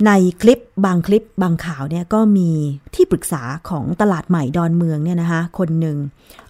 [0.06, 2.50] ในคลิปบางคลิปบางข่าวเนี่ยก็มี
[2.96, 5.98] ที่ปรึกษาของตลาดใหม่ดอนเมืองเนี่ยนะคะคนหนึ่ง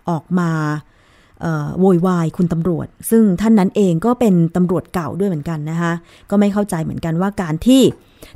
[0.09, 0.51] ออกมา
[1.79, 5.93] โวยวายคุณตำรวจ ซึ่งท่านนั้นเองก็เป็นตำรวจเก่าด้วยเหมือนกันนะคะ
[6.29, 7.81] ก็ไม่เข้าใจเหมือนกันว่าการที่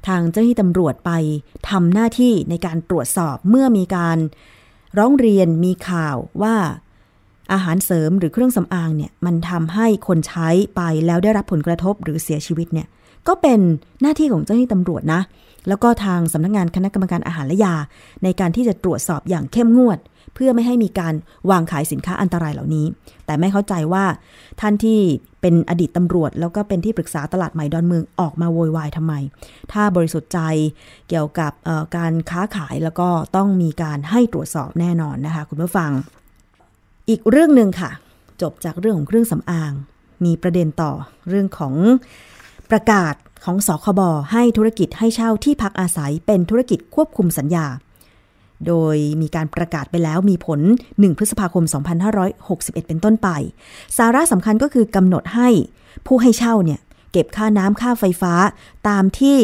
[0.07, 1.11] ทางเจ้าหน้าที่ตำรวจไป
[1.69, 4.17] ทำหน้าที่ในการตรวจสอบเมื่อมีการ
[4.97, 6.55] ร้องเรียนมีข่าวว่า
[7.53, 12.87] อาหารเสริมหรือเครื่องสำอางเนี่ยมันทำให้คนใช้ไปแล้วได้รับผลกระทบหรือเสียชีวิตเนี่ย
[13.27, 13.59] ก็เป็น
[14.01, 15.21] หน้าที่ของเจ้าหน้าที่ตำรวจนะ
[15.67, 17.75] แล้วก็ทางสำนักงานคณะกรรมการอาหารและยา
[18.23, 19.99] ในการที่จะตรวจสอบอย่างเข้มงวด
[20.35, 21.13] เพื่อไม่ให้มีการ
[21.49, 22.85] วางขายสินค้าอันตรายเหล่านี้
[23.25, 24.05] แต่ไม่เข้าใจว่า
[24.61, 24.99] ท่านที่
[25.41, 29.13] เป็นอดีตตำรวจ แล้วก็เป็นที่ปรึกษาตลาดใหม่ดอนเมืองออกมาโวยวายทำไม
[29.71, 30.39] ถ้าบริสุทธิ์ใจ
[31.09, 31.51] เกี่ยวกับ
[31.97, 35.91] การค้าขายแล้วก็ต้องมีการให้ตรวจสอบแน่นอนนะคะ คุณผู้ฟัง
[37.09, 37.91] อีกเรื่องหนึ่งค่ะ
[38.41, 39.71] จบจากเรื่องของเครื่องสำอาง
[40.25, 40.91] มีประเด็นต่อ
[41.29, 41.73] เรื่องของ
[42.71, 47.65] ประกาศของสคบให้ธุรกิจให้เช่าที่พักอาศัยเป็นธุรกิจควบคุมสัญญา
[48.67, 51.63] โดยมีการประกาศไปแล้วมีผล 1 พฤษภาคม
[52.25, 53.29] 2561 เป็นต้นไป
[53.97, 55.49] สาระสำคัญก็คือกำหนดให้
[56.07, 56.79] ผู้ให้เช่าเนี่ย
[57.11, 58.33] เก็บค่าน้ำค่าไฟฟ้า
[58.87, 59.37] ตามที่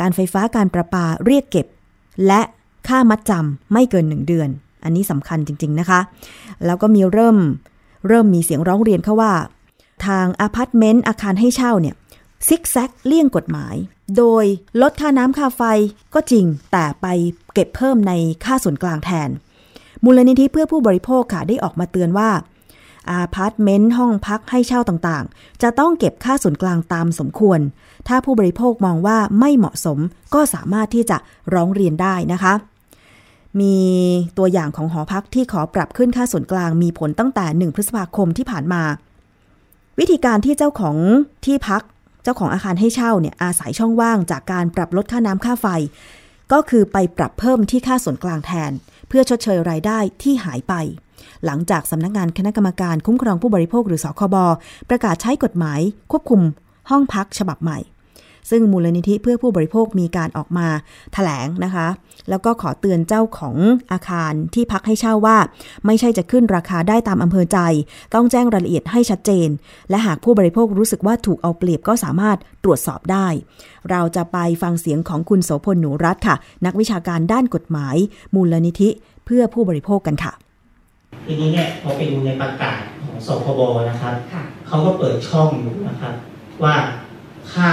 [0.00, 1.66] การไฟฟ้าการประปาเรียกเก็บ
[2.26, 2.40] และ
[2.88, 4.48] ค่ามัดจำไม่เกิน 1 เดือน
[4.84, 6.00] อันนี้สำคัญจริง ๆนะคะ
[6.66, 7.38] แล้วก็มีเริ่ม
[8.08, 9.32] เริ่มมีเสียงร้องเรียนเข้าว่า
[10.06, 11.94] ทางอพาร์ตเมนต์อาคารให้เช่าเนี่ย
[12.48, 13.74] ซิกแซกเลี่ยงกฎหมาย
[14.16, 14.44] โดย
[14.82, 15.62] ลดค่าน้ำค่าไฟ
[16.14, 17.06] ก็จริงแต่ไป
[17.54, 18.12] เก็บเพิ่มใน
[18.44, 19.28] ค่าส่วนกลางแทน
[20.04, 22.30] มูลนิธิเพื่อผู้บริโภคค่ะได้ออกมาเตือนว่า
[23.10, 27.60] อาพาร์ตเมนต์ห้องพักให้เช่าต่างๆ จะต้องเก็บค่าส่วนกลางตามสมควร
[28.08, 29.98] ถ้าผู้บริโภคมองว่าไม่เหมาะสม
[30.34, 31.16] ก็สามารถที่จะ
[31.54, 32.54] ร้องเรียนได้นะคะ
[33.60, 33.76] มี
[34.38, 38.82] ตัวอย่างของหอพักที่ขอปรับขึ้นค่าส่วนกลางมีผลตั้งแต่ 1 พฤษภาคมที่ผ่านมา
[39.98, 40.96] วิธีการที่เจ้าของ
[41.44, 41.82] ที่พัก
[42.26, 45.66] เจ้าของอาคารให้เช่าเนี่ยอาศัยช่องว่างจากการปรับลดค่าน้ำค่าไฟ
[46.52, 48.72] ก็คือไปปรับเพิ่มที่ค่าส่วนกลางแทน
[49.08, 50.74] เพื่อชดเชยรายได้ที่หายไป
[51.44, 54.36] หลังจากสำนักงานคณะกรรมการคุ้มครองผู้บริโภคหรือสคบ
[54.88, 56.40] ประกาศใช้กฎหมาย ควบคุม
[56.90, 57.78] ห้องพักฉบับใหม่
[58.50, 60.66] ซึ่งมูลนิธิเพื่อผู้บริโภคมีการออกมา
[61.14, 61.88] แถลงนะคะ
[62.30, 63.56] แล้วก็ขอเตือนเจ้าของ
[63.92, 65.36] อาคารที่พักให้เช่าว่า
[65.86, 67.58] ไม่ใช่จะขึ้นราคาได้ตามอำเภอใจ
[68.14, 69.48] ต้องแจ้งรายละเอียดให้ชัดเจน
[69.90, 73.26] และหากผู้บริโภครู้สึกว่าถูกเอาเปรียบก็สามารถตรวจสอบได้
[73.90, 77.96] เราจะไปฟังเสียงของคุณโสพลหนูรัตน์ค่ะ นักวิชาการด้านกฎหมาย
[78.34, 78.88] มูลนิธิ
[79.26, 80.32] เพื่อผู้บริโภคกันค่ะ
[81.26, 84.14] ทีนี้เนี่ยพอไปดูในประกาศของสคบนะครับ
[84.68, 86.14] เขาก็เปิดช่องอยู่นะครับ
[86.62, 86.74] ว่า
[87.56, 87.70] ค่า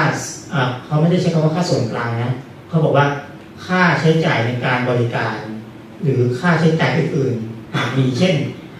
[0.85, 2.31] เขาไม่ได้ใช้คำว่าค่าส่วนกลางนะ
[2.67, 3.07] เขาบอกว่า
[3.67, 5.35] ค่าใช้จ่ายในการบริการ
[6.01, 8.35] หรือค่าใช้จ่ายอื่นๆหากมีเช่น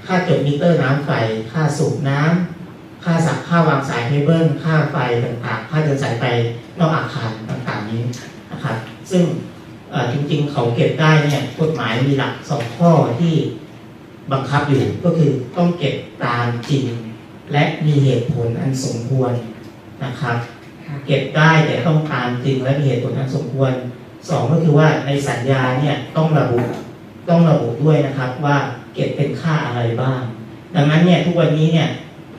[0.06, 1.12] ค่าจดมิเตอร์น้ำไฟ
[1.52, 6.24] ค่าสูบน้ำค่าสักค่าวางสายเคเบิลค่าไฟต่างๆ ค่าเดินสายไฟ
[6.80, 8.02] นอกอาคารต่างๆนี้
[8.52, 8.76] นะครับ
[9.12, 9.24] ซึ่ง
[10.12, 13.34] จริงๆ เขาเก็บได้เนี่ยกฎหมายมีหลักสองข้อที่
[14.32, 16.86] บังคับอยู่ก็คือต้องเก็บตามจริง
[17.52, 19.34] และมีเหตุผลอันสมควร
[20.04, 20.38] นะครับ
[21.06, 23.74] เก็บได้แต่ต้องตามจริงและมีเหตุผลอันสมควร
[24.30, 26.60] สองก็คือว่าในสัญญาเนี่ยต้องระบุ
[27.30, 28.58] ต้องระบุด้วยนะครับว่า
[28.94, 30.22] เก็บเป็นค่าอะไรบ้าง
[30.76, 31.90] ดังนั้นเนี่ยทุกวันนี้เนี่ย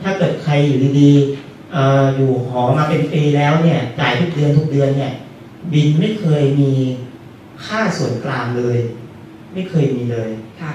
[0.02, 5.12] ถ้าเกิดใครอยู่ดีๆเอออยู่หอมาเป็นปีแล้วเนี่ยจ่ายทุกเดือนทุกเดือนเนี่ย
[5.72, 6.72] บินไม่เคยมี
[7.66, 8.78] ค่าส่วนกลางเลย
[9.52, 10.30] ไม่เคยมีเลย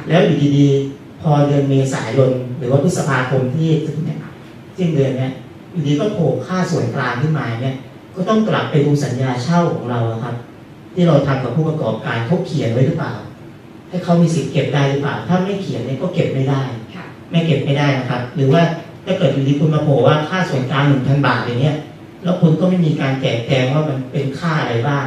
[0.07, 4.19] แล้วอยู่ดีๆ พอเดือนเมษายนหรือว่าพฤษภาคมที่ถึงเนี่ย
[4.77, 5.31] สิ้นเดือนเนี่ย
[5.71, 7.75] อยู่ดีก็โผล่ค่าส่วนกลางขึ้นมาเนี่ย
[8.15, 10.35] ก็ต้องกลับไปดูสัญญาเช่าของเราอะครับ
[10.93, 13.13] ที่เราทำกับผู้ประกอบการเขาเขียนไว้หรือเปล่า
[13.89, 16.61] ให้เขามีสิทธิ์เก็บได้หรือเปล่า ถ้าไม่เขียนเนี่ยก็เก็บไม่ได้
[17.31, 18.61] ไม่เก็บไม่ได้นะครับ หรือว่า
[19.05, 21.77] ถ้าเกิดอยู่ดีคุณมาโผล่ว่าค่าส่วนกลางหนึ่งพันบาทอย่างเงี้ย
[22.23, 25.05] แล้วคุณก็ไม่มีการแจกแจงว่ามันเป็นค่าอะไรบ้าง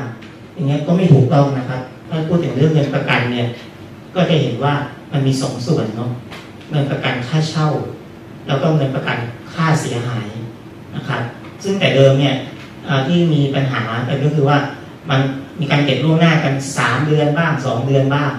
[0.55, 3.49] อย่างเงี้ยก็ไม่ถูกต้องนะครับ ถ้าพูดถึงเรื่องเงินประกันเนี่ย
[4.15, 4.75] ก็จะเห็นว่า
[5.13, 6.11] มันมีสองส่วนเนาะ
[6.71, 7.69] เงินประกันค่าเช่า
[8.47, 9.19] แล้วก็เงินประกัน
[9.55, 10.29] ค่าเสียหาย
[10.97, 11.21] นะครับ
[11.63, 12.35] ซึ่งแต่เดิมเนี่ย
[13.07, 14.59] ที่มีปัญหากันก็คือว่า
[15.11, 15.21] มัน
[15.61, 18.33] มีการเก็บล่วงหน้ากันสามเดือนบ้างสองเดือนบ้าง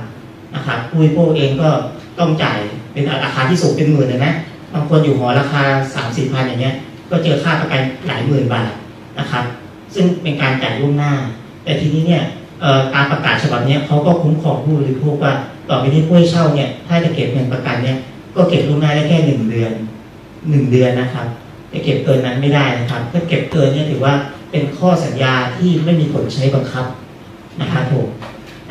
[0.56, 1.70] นะครับผู้บริโภคเองก็
[2.20, 2.58] ต้องจ่าย
[2.94, 4.34] เป็นราคาที่สูงเป็นหมื่นเลยนะ
[4.74, 5.64] บางคนอยู่หอราคา
[5.96, 6.76] สามสี่พันอย่างเงี้ย
[7.10, 8.72] ก็เจอค่าประกันหลายหมื่นบาท
[9.20, 9.44] นะครับ
[9.94, 11.14] ซึ่งเป็นการจ่ายล่วงหน้า
[11.64, 12.24] แต่ทีนี้เนี่ย
[12.94, 15.34] ตามประกาศฉบับนี้เขาก็คุ้มครองผู้บริโภคว่า
[15.70, 17.98] ต่อไปนี้ผู้ให้เช่าเนี่ยถ้าจะเก็บเงินประกันเนี่ย
[18.36, 19.72] ก็เก็บล่วงหน้าได้แค่หนึ่งเดือน
[20.50, 21.28] หนึ่งเดือนนะครับ
[21.74, 24.14] จะเก็บเกินนั้นไม่ได้นะครับถ้าเก็บเกินเนี่ยถือว่า
[24.52, 26.86] เป็นข้อสัญญาที่ไม่มีผลใช้บังคับ
[27.62, 28.08] นะครับผม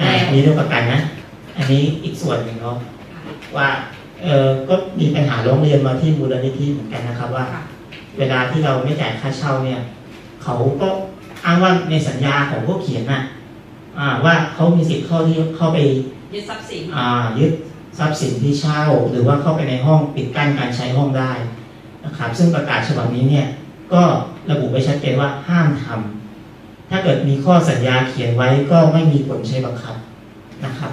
[0.01, 1.01] อ่าอันนี้เรื่องประกันนะ
[1.57, 2.77] อันนี้อีกส่วนหนึ่งเนาะ
[3.57, 3.69] ว่า
[4.23, 7.47] เออก็มีปัญหาร้องเรียนมาที่มูลนิธิเหมือนกันนะครับว่า
[8.19, 9.81] เวลาที่เราไม่จ่ายค่าเช่าเนี่ย
[10.43, 10.89] เขาก็
[11.45, 13.23] อ้างว่าในสัญญาของพวกเขียนน่ะ
[13.99, 15.79] อ่าว่าเขามีสิทธิ์เข้าที่เข้าไป
[16.33, 17.07] ยึดทรัพย์สินอ่า
[17.39, 17.53] ยึด
[17.99, 21.33] ทรัพย์สินที่เช่า หรือว่าเข้าไปในห้องปิดกั้นการใช้ห้องได้
[22.05, 23.47] นะครับซึ่งประกาศฉบับนี้เนี่ย
[23.93, 24.03] ก็
[24.51, 29.97] ระบุไว้ชัดเจนว่าห้ามทำถ้าเกิดมีข้อสัญญาเขียนไว้ก็ไม่มีผลใช้บังคับ
[30.65, 30.93] นะครับ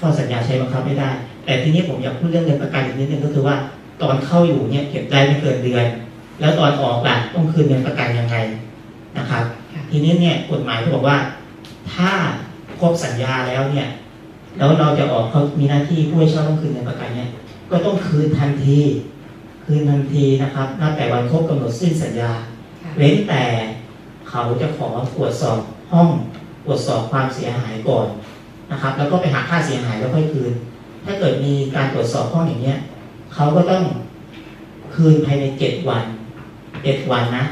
[0.00, 1.10] ข้อสัญญาใช้บังคับไม่ได้
[1.44, 3.56] แต่ทีนี้ผมอยากพูดเรื่องเงินประกันอีกนิดนึงก็คือว่า
[4.02, 5.86] ตอนเข้าอยู่เนี่ยเก็บได้ไม่เกินเดือน
[6.40, 8.36] แล้วตอนออกล่ะต้องคืนเงินประกันยังไง
[9.18, 9.44] นะครับ
[9.90, 11.16] ทีนี้เนี่ยกฎหมายก็บอกว่า
[11.94, 12.10] ถ้า
[12.80, 13.88] ครบสัญญาแล้วเนี่ย
[14.56, 17.30] แล้วเราจะออกเขามีหน้าที่ผู้ให้เช่าต้องคืนเงินประกันเนี่ย
[17.70, 18.78] ก็ต้องคืนทันที
[19.66, 22.32] คืนทันทีนะครับนับแต่วันครบกำหนดสิ้นสัญญา
[22.96, 23.42] เว้นแต่
[24.28, 25.58] เขาจะขอตรวจสอบ
[25.92, 26.08] ห้อง
[26.64, 28.06] ตรวจสอบความเสียหายก่อน
[28.70, 30.52] นะครับ แล้วก็ไปหาค่าเสียหายแล้วค่อยคืน
[31.04, 32.78] ถ้าเกิดมีการตรวจสอบห้องอย่างเนี้ย
[33.34, 33.82] เขาก็ต้อง
[34.94, 36.04] คืนภายในเจ็ดวัน
[36.82, 37.44] เจ็ดวันนะ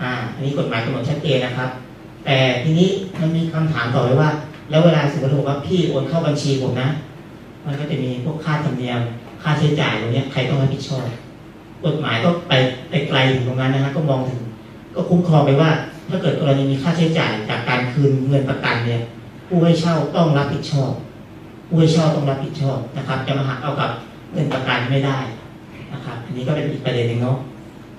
[0.00, 1.70] อ่า อันนี้กฎหมายกำหนดชัดเจนนะครับ
[2.24, 2.88] แต่ทีนี้
[3.20, 4.30] มันมีคำถามต่อไปว่า
[4.70, 6.88] แล้วเวลาสมมติว่าพี่โอนเข้าบัญชีผมนะ
[7.66, 9.00] มันก็จะมีพวกค่าธรรมเนียม
[9.42, 11.04] ค่าใช้จ่ายตรงเนี้ยใครต้องรับผิดชอบ
[11.86, 12.52] กฎหมายก็ไป
[12.90, 14.40] ไปไกลถึงตรงนั้นนะฮะก็มองถึง
[14.94, 15.70] ก็คุ้มครองไปว่า
[16.08, 19.02] ถ้าเกิดกรณีมีค่าใช้จ่ายจากการคืนเงินประกันเนี่ย
[19.48, 20.92] ผู้ให้เช่าต้องรับผิดชอบ
[21.68, 23.90] ผู้ให้เช่าต้องรับผิดชอบนะครับ จะมาหักเอากับ
[24.32, 25.18] เงินประกันไม่ได้
[25.92, 27.36] นะครับ อันนี้ก็เป็นอีกประเด็นหนึ่งเนาะ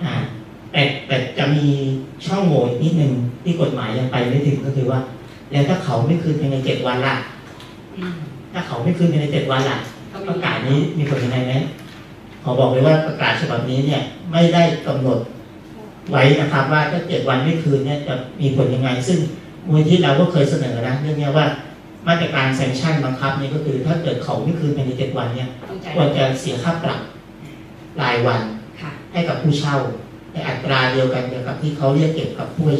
[0.03, 0.13] อ่า
[0.71, 1.67] แต่แต่จะมี
[2.25, 3.11] ช่องโหว่อีกนิดหนึ่ง
[3.43, 4.99] ที่กฎหมายยังไปไม่ถึงก็คือว่า
[5.51, 7.15] แล้วถ้าเขาไม่คืนภายในเจ็ดวันล่ะ
[8.53, 9.77] ถ้าเขาไม่คืนภายในเจ็ดวันล่ะ
[10.29, 11.53] ประกาศนี้มีผลยังไงไหม
[12.47, 15.19] ขอบอกเลยว่าประกาศฉบับนี้เนี่ยไม่ได้กำหนด
[16.11, 19.19] ไว้นะครับ ว่าถ้าเจ็ดวันไม่คืนเนี่ยจะมีผลยังไง ซึ่ง
[19.69, 21.45] มูลที่เราก็เคยเสนอนะเรื่องเนี้ยว่า
[22.07, 27.01] มาตรการแซงชั่นบังคับเนี่ยก็คือ ถ้าเกิดเขาไม่คืนภายในเจ็ดวันเนี่ยต้องจ่ายควรจะเสียค่าปรับ
[28.01, 28.41] รายวัน
[28.81, 29.75] ค่ะให้กับผู้เช่า
[30.33, 32.77] ในอัตราเดียวกันเดียวกับที่เขาเรียกเก็บกับผู้ให้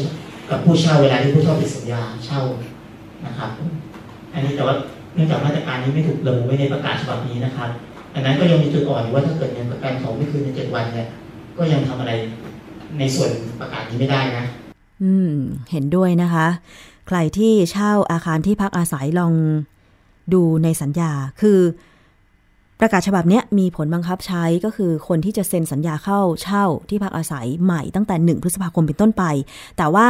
[0.52, 2.42] กับผู้เช่าเวลาที่ผู้เช่าผิดสัญญาเช่า
[3.26, 3.50] นะครับ
[4.34, 4.76] อันนี้แต่ว่า
[5.14, 7.70] เนื่องจากมาตรการนี้ไม่ถูกระบุไว้ในประกาศฉบับนี้นะครับ
[8.16, 11.08] ดังนั้นก็ยังมีจุดอ่อนอยู่ว่าถ้าเกิดเงินประกันเขาไม่คืนในเจ็ดวันเนี่ย
[11.58, 12.12] ก็ยังทำอะไร
[13.00, 14.46] ในส่วนประกาศนี้ไม่ได้นะ
[15.04, 15.32] อืม
[15.72, 16.48] เห็นด้วยนะคะ
[17.08, 19.34] ใครที่เช่าอาคารที่พักอาศัยลอง
[20.34, 21.60] ดูในสัญญาคือ
[22.80, 29.24] ประกาศฉบับนี้มีผลบังคับใช้ก็คือคนที่จะเซ็นสัญญาเข้าเช่าที่พักอาศัยใหม่ตั้งแต่ 1 พฤษภาคมเป็นต้นไป
[29.78, 30.08] แต่ว่า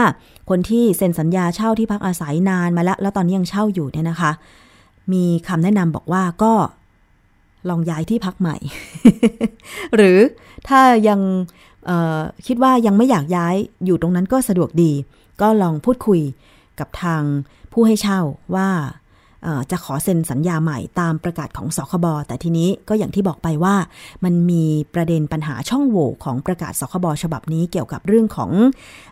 [0.50, 4.32] คนที่เซ็นสัญญาเช่าที่พักอาศัยนานมาแล้ว แล้วตอนนี้ยังเช่าอยู่เนี่ยนะคะ
[5.14, 6.54] มีคำแนะนำบอกว่าก็
[7.70, 8.58] ลองย้ายที่พักใหม่
[9.96, 10.18] หรือ
[10.68, 11.20] ถ้ายัง
[12.48, 14.92] คิดว่ายังไม่อยากย้ายอยู่ตรงนั้นก็สะดวกดี
[15.42, 16.22] ก็ลองพูดคุย
[16.80, 17.22] กับทาง
[17.74, 18.20] ผู้ให้เช่า
[18.56, 18.70] ว่า
[19.72, 23.76] จะขอเซ็นสัญญาใหม่ตามประกาศของสคบแต่ทีนี้ก็อย่างที่บอกไปว่า
[24.24, 28.52] มันมีประเด็นปัญหาช่องโหว่ของประกาศสคบฉบับนี้เกี่ยวกับเรื่องของ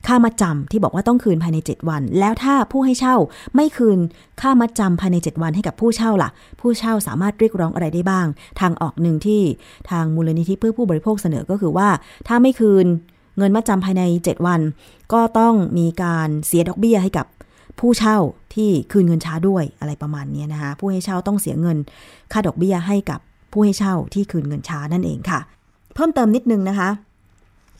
[0.07, 3.15] ค่ามัดจำที่บอกว่าต้องคืนภายใน 7 วัน แล้วถ้าผู้ให้เช่า
[3.55, 3.99] ไม่คืน
[4.41, 6.29] ค่ามัดจำภายใน 7 วันให้กับผู้เช่าล่ะ
[6.61, 8.27] ผู้เช่าสามารถเรียกร้องอะไรได้บ้าง
[8.59, 9.41] ทางออกหนึ่งที่
[9.89, 11.89] ทางมูลนิธิเพื่อผู้บริโภคเสนอก็คือว่า
[12.27, 12.85] ถ้าไม่คืน
[13.37, 14.61] เงินมัดจำภายใน 7 วัน
[15.13, 17.25] ก็ต้องมีการเสียดอกเบี้ยให้กับ
[17.79, 18.17] ผู้เช่า
[18.55, 21.77] ที่คืนเงินช้าด้วยอะไรประมาณนี้นะคะ ผู้ให้เช่าต้องเสียเงิน
[22.31, 23.19] ค่าดอกเบี้ยให้กับ
[23.51, 25.39] ผู้ให้เช่าที่คืนเงินช้านั่นเองค่ะ
[25.95, 26.89] เพิ่มเติมนิดนึงนะคะ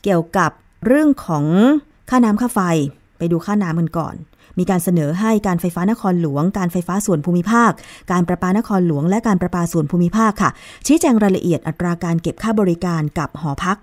[0.02, 0.50] เกี่ยวกับ
[0.86, 1.44] เรื่องของ
[2.10, 2.60] ค่าน้ำค่าไฟ
[3.18, 4.14] ไปดูค่าน้ำกันก่อน
[4.58, 7.70] มีการเสนอให้การไฟฟ้านครหลวง การไฟฟ้าส่วนภูมิภาค
[8.12, 10.50] การประปานครหลวง และการประปาส่วนภูมิภาคค่ะ
[10.86, 13.76] ชี้แจงรายละเอียดอัตราการเก็บค่าบริการกับหอพัก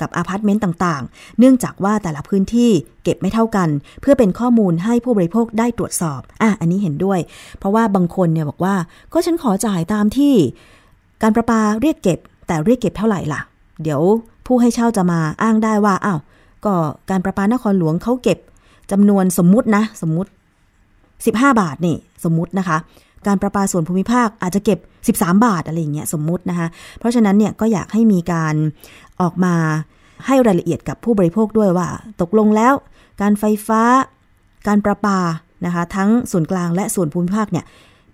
[0.00, 2.70] กับอาพาร์ตเมนต์ต่างๆ เนื่องจากว่าแต่ละพื้นที่
[3.04, 3.68] เก็บไม่เท่ากัน
[4.00, 7.18] เพื่อเป็นข้อมูลให้ผู้บริโภคได้ตรวจสอบ อะ อันนี้เห็นด้วย
[7.58, 8.74] เพราะว่าบางคนเนี่ยบอกว่า
[9.12, 10.34] ก็ฉันขอจ่ายตามที่
[11.22, 13.40] การประปาเรียกเก็บ แต่เรียกเก็บเท่าไหร่ล่ะ
[13.82, 14.00] เดี๋ยว
[14.46, 16.20] ผู้ให้เช่าจะมาอ้างได้ว่า อ้าว
[16.64, 16.74] ก็
[17.10, 18.38] การประปานครหลวงเขาเก็บ
[18.90, 20.30] จำนวนสมมุตินะ สมมุติ
[21.26, 22.78] 15 บาทนี่ สมมุตินะคะ
[23.26, 24.78] การประปาส่วนภูมิภาคอาจจะเก็บ
[25.18, 28.54] 13 บาทอะไรอย่างเงี้ยสมมุตินะคะเพราะฉะนั้นเนี่ยก็อยากให้มีการ
[29.20, 29.54] ออกมา
[30.26, 31.88] ให้รายละเอียดกับผู้บริโภคด้วยว่า
[32.20, 32.74] ตกลงแล้ว
[33.20, 33.82] การไฟฟ้า
[34.66, 35.18] การประปา
[35.66, 37.64] นะคะทั้งส่วนกลางและส่วนภูมิภาคเนี่ย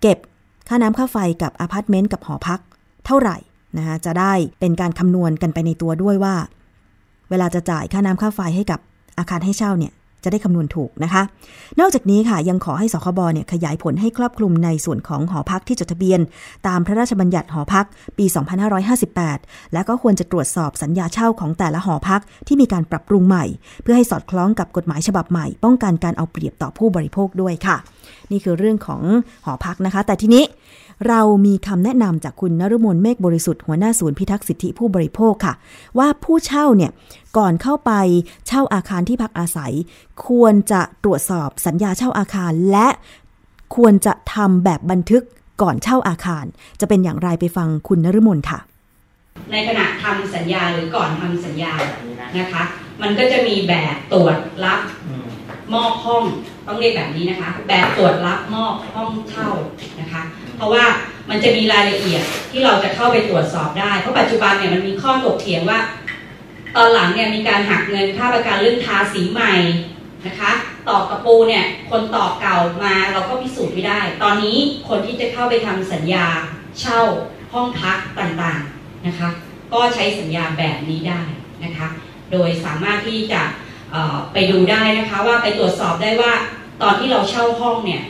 [0.00, 0.18] เก็บ
[0.68, 2.60] ค่าน้ำค่าไฟกับอพาร์ตเมนต์กับหอพัก
[3.06, 3.36] เท่าไหร่
[3.78, 6.34] นะคะจะได้เป็นการคำนวณกันไปในตัวด้วยว่า
[7.30, 8.80] เวลาจะจ่ายค่าน้ำค่าไฟให้กับ
[9.18, 9.92] อาคารให้เช่าเนี่ย
[10.24, 11.22] จะได้คำนวณถูกนะคะ
[11.80, 16.20] นอกจากนี้ค่ะยังขอให้สคบเนี่ยขยายผลให้ครอบคลุมในส่วนของหอพักที่จดทะเบียน
[16.66, 17.86] ตามพระราชบัญญัติหอพัก
[18.18, 18.26] ปี
[18.98, 23.44] 2558 และก็ควรจะตรวจสอบสัญญาเช่าของแต่ละหอพักที่มีการปรับปรุงใหม่
[23.82, 27.76] เพื่อให้สอดคล้องกับกฎหมายฉบับใหม่ ป้องกันการเอาเปรียบต่อผู้บริโภคด้วยค่ะ
[28.32, 29.02] นี่คือเรื่องของ
[29.44, 30.44] หอพักนะคะ แต่ทีนี้
[31.08, 35.54] เรามีคำแนะนำจากคุณนฤมลเมฆบริสุทธิ์หัวหน้าศูนย์พิทักษ์สิทธิผู้บริโภคค่ะ
[35.98, 36.90] ว่าผู้เช่าเนี่ย
[37.38, 37.92] ก่อนเข้าไป
[38.46, 39.72] เช่าอาคารที่พักอาศัย
[40.26, 42.88] ควรจะตรวจสอบสัญญาเช่าอาคาร และ
[43.76, 45.22] ควรจะทำแบบบันทึก
[45.62, 46.44] ก่อนเช่าอาคาร
[46.80, 48.58] จะเป็นอย่างไรไปฟังคุณนฤมลค่ะ
[49.52, 51.72] ในขณะทำสัญญาหรือก่อนทำสัญญา
[52.38, 52.62] นะคะ
[53.02, 55.26] มันก็จะมีแบบตรวจรับอืม
[55.74, 56.24] มอบห้อง
[56.66, 59.48] ต้องเรียกแบบนี้นะคะ แบบตรวจรับมอบห้องเช่า
[60.00, 60.22] นะคะ
[60.56, 60.84] เพราะว่า
[61.30, 65.78] มันจะมีรายละเอียดที่เราจะเข้าไปตรวจสอบได้ เพราะปัจจุบันเนี่ยมันมีข้อถกเถียงว่า
[66.76, 69.54] ตอนหลังเนี่ยมีการหักเงินค่าประกันเรื่องทาสีใหม่
[70.26, 70.52] นะคะ
[70.88, 76.26] ตอกกระปูเนี่ยคนตอกเก่ามาเราก็พิสูจน์ไม่ได้ ตอนนี้คนที่จะเข้าไปทำสัญญา
[76.80, 77.00] เช่า
[77.52, 79.28] ห้องพักต่างๆนะคะ
[79.72, 81.20] ก็ใช้สัญญาแบบนี้ได้
[81.64, 81.86] นะคะ
[82.32, 83.42] โดยสามารถที่จะ
[84.32, 86.32] ไปดูได้นะคะว่าไปตรวจสอบได้ว่า
[86.82, 88.02] ตอนที่เราเช่าห้องเนี่ย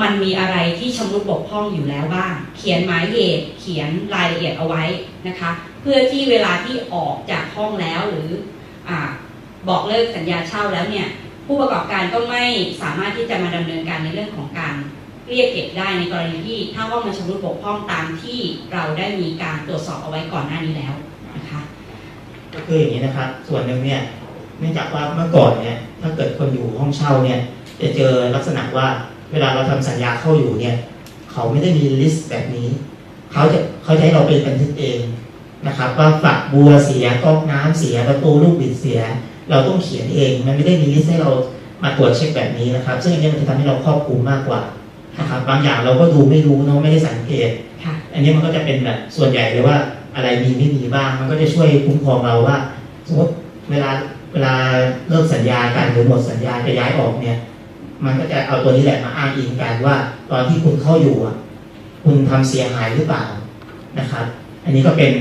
[0.00, 4.84] มันมีอะไรที่ชำรุดบกพร่องอยู่แล้วบ้าง เขียนหมายเหตุเขียนรายละเอียดเอาไว้
[5.28, 5.50] นะคะ
[5.82, 8.28] เพื่อที่เวลาที่ออกจากห้องแล้วหรือ
[8.88, 8.90] อ
[9.68, 11.06] บอกเลิกสัญญาเช่าแล้วเนี่ย
[11.46, 12.42] ผู้ประกอบการก็ไม่
[12.82, 14.74] สามารถที่จะมาดำเนินการในเรื่องของการ
[15.28, 18.38] เรียกเก็บได้ในกรณีที่ถ้าห้องมันชำรุดบกพร่องตามที่
[18.72, 20.94] เราได้มีการตรวจสอบเอาไว้ก่อนหน้านี้แล้ว
[21.36, 21.60] นะคะ
[22.54, 24.00] ก็คืออย่างนี้นะครับส่วนหนึ่งเนี่ย
[24.58, 27.40] เนื่องจากว่าเมื่อก่อนเนี่ยถ้าเกิดคนอยู่ห้องเช่าเนี่ย
[27.80, 28.88] จะเจอลักษณะว่า
[29.32, 30.76] เวลาเราทำสัญญาเข้าอยู่เนี่ย
[31.32, 32.68] เขาไม่ได้มี list แบบนี้
[33.32, 34.98] เขาจะเขาจะให้เราเป็นบันทึกเอง
[35.66, 39.00] นะครับ ว่าฝักบัวเสียก๊อกน้ำเสียประตูลูกบิดเสีย
[39.50, 41.30] เราต้องเขียนเอง มันไม่ได้มี list ให้เรา
[41.82, 44.60] มาตรวจเช็คแบบนี้นะครับ ซึ่งอันนี้มันจะทำให้เราครอบคลุมมากกว่า
[45.18, 47.50] นะครับบางอย่างเราก็ดูไม่รู้เนาะไม่ได้สังเกต
[47.84, 49.76] ค่ะอันนี้มันก็จะเป็นแบบส่วนใหญ่เลยว่า
[50.14, 52.56] อะไรมีไม่มีบ้าง มันก็จะช่วยคุ้มครองเราว่า
[53.06, 53.32] สมมติ
[53.70, 53.90] เวลา
[54.32, 54.54] เวลา
[55.08, 57.38] เลิกสัญญากันหรือหมดสัญญาจะย้ายออกเนี่ย
[58.04, 59.96] มันก็จะเอาตัวนี้แหละมาอ้างอิงกันว่า
[60.30, 61.36] ตอนที่คุณเข้าอยู่อะ
[62.04, 63.24] คุณทำเสียหายหรือเปล่า
[63.98, 64.24] นะครับ
[64.64, 65.12] อันนี้ก็เป็น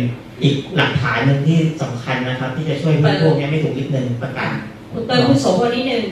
[0.43, 4.49] อีกหลักฐานหนึ่งที่สำคัญนะครับ ที่จะช่วยให้พวกเนี้ยไม่ถูกยึดเงินประกัน
[4.91, 6.03] คุณเติมคุณโสพลนิดนึง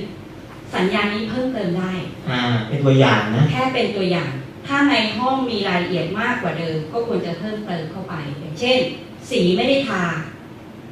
[0.75, 1.91] สัญญานี้เพิ่มเติมได้
[2.29, 4.31] อ่า เป็นตัวอย่างนะ แค่เป็นตัวอย่าง
[4.67, 8.79] ถ้าในห้องมีรายละเอียดมากกว่าเดิม ก็ควรจะเพิ่มเติมเข้าไปอย่างเช่น
[9.29, 10.03] สีไม่ได้ทา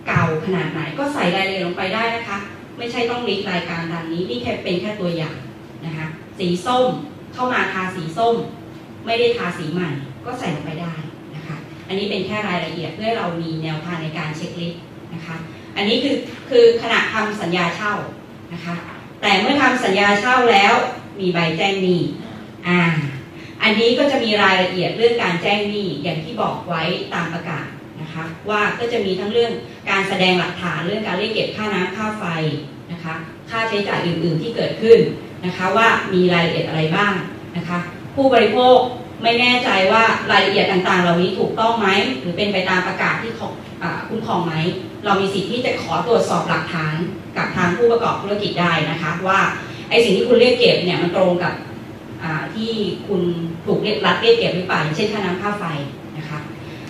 [0.08, 2.38] เก่าขนาดไหน ก็ใส่รายละเอียดลงไปได้นะคะ
[2.78, 5.36] ไม่ใช่ต้อง list รายการดังนี้ นี่แค่เป็นแค่ตัวอย่าง
[5.86, 6.08] นะคะ
[6.40, 6.88] สีส้ม
[7.34, 8.36] เข้ามาทาสีส้ม
[9.06, 9.90] ไม่ได้ทาสีใหม่
[10.26, 10.94] ก็ใส่ลงไปได้
[11.36, 11.58] นะคะ
[11.88, 14.82] อันนี้เป็นแค่รายละเอียดเพื่อเรามีแนวทางในการ checklist
[15.14, 15.36] นะคะ
[15.78, 16.16] อันนี้คือ
[16.50, 17.94] คือขณะทำสัญญาเช่า
[18.54, 18.76] นะคะ
[19.22, 20.74] แต่เมื่อทำสัญญาเช่าแล้ว
[21.20, 22.02] มีใบแจ้งหนี้
[22.68, 22.82] อ่า
[23.64, 27.66] อันนี้ก็จะมีรายละเอียดเรื่องการแจ้งหนี้อย่างที่บอกไว้ตามประกาศ
[28.02, 29.52] นะคะว่าก็จะมีทั้งเรื่อง
[29.90, 32.26] การแสดงหลักฐานเรื่องการเรียกเก็บค่าน้ำค่าไฟ
[32.92, 33.14] นะคะ
[33.50, 35.00] ค่าใช้จ่ายอื่น ๆที่เกิดขึ้น
[35.46, 37.14] นะคะว่ามีรายละเอียดอะไรบ้าง
[37.58, 37.80] นะคะ
[38.16, 38.78] ผู้บริโภค
[39.24, 41.88] ไม่แน่ใจว่ารายละเอียดต่างๆ เหล่านี้ถูกต้องไหม
[42.20, 43.54] หรือเป็นไปตามประกาศที่ของ
[44.10, 44.54] คุ้มครองไหม
[45.06, 46.96] เรามีสิทธิ์ที่จะขอตรวจสอบหลักฐาน
[47.38, 49.40] กับทางผู้ประกอบธุรกิจได้นะคะ ว่า
[49.90, 51.54] ไอสิ่งที่คุณเรียกเก็บเนี่ยมันตรงกับ
[52.56, 52.72] ที่
[53.08, 53.22] คุณ
[53.66, 55.66] ถูกเรียกรัดเรียกเก็บหรือเปล่าอย่างเช่นค่าน้ำค่าไฟ
[56.18, 56.40] นะคะ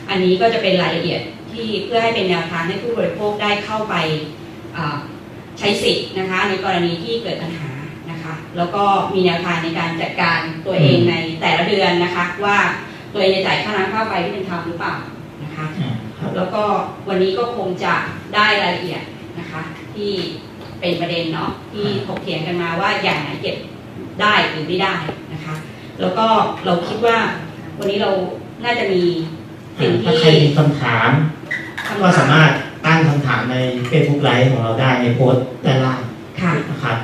[0.09, 1.21] อันนี้ก็จะเป็นรายละเอียด
[1.51, 3.95] ที่เพื่อให้เป็นแนวทางให้ผู้บริโภคได้เข้าไป
[5.59, 7.70] ใช้สิทธิ์นะคะในกรณีที่เกิดปัญหา
[8.57, 12.57] แล้วก็มีแนวทางในการจัดการตัวเองในแต่ละเดือนนะคะ ว่า
[13.13, 14.93] ตัวเองจะจ่ายค่าน้ำค่าไฟที่เป็นธรรมหรือเปล่า
[15.43, 16.63] นะคะอ่าครับแล้วก็
[17.07, 17.93] วันนี้ก็คงจะ
[18.35, 19.03] ได้รายละเอียด
[19.39, 19.61] นะคะ
[19.93, 20.11] ที่
[20.79, 23.57] เป็นประเด็นเนาะที่ถกเถียงกันมาว่าอย่างไหนเก็บ
[24.21, 24.95] ได้หรือไม่ได้
[25.33, 25.55] นะคะ
[26.01, 26.27] แล้วก็
[26.65, 27.17] เราคิดว่า
[27.77, 28.11] วันนี้เรา
[28.63, 29.03] น่าจะมี
[29.79, 31.09] สิ่งถ้าที่ใครมีคำถาม
[31.87, 32.51] คำถก็สามารถ
[32.85, 33.55] ตั้งคำถามใน
[33.89, 36.01] Facebook ไลฟ์ของเราได้ในโพสต์ด้านล่าง
[36.41, 36.97] ค่ะนะครับ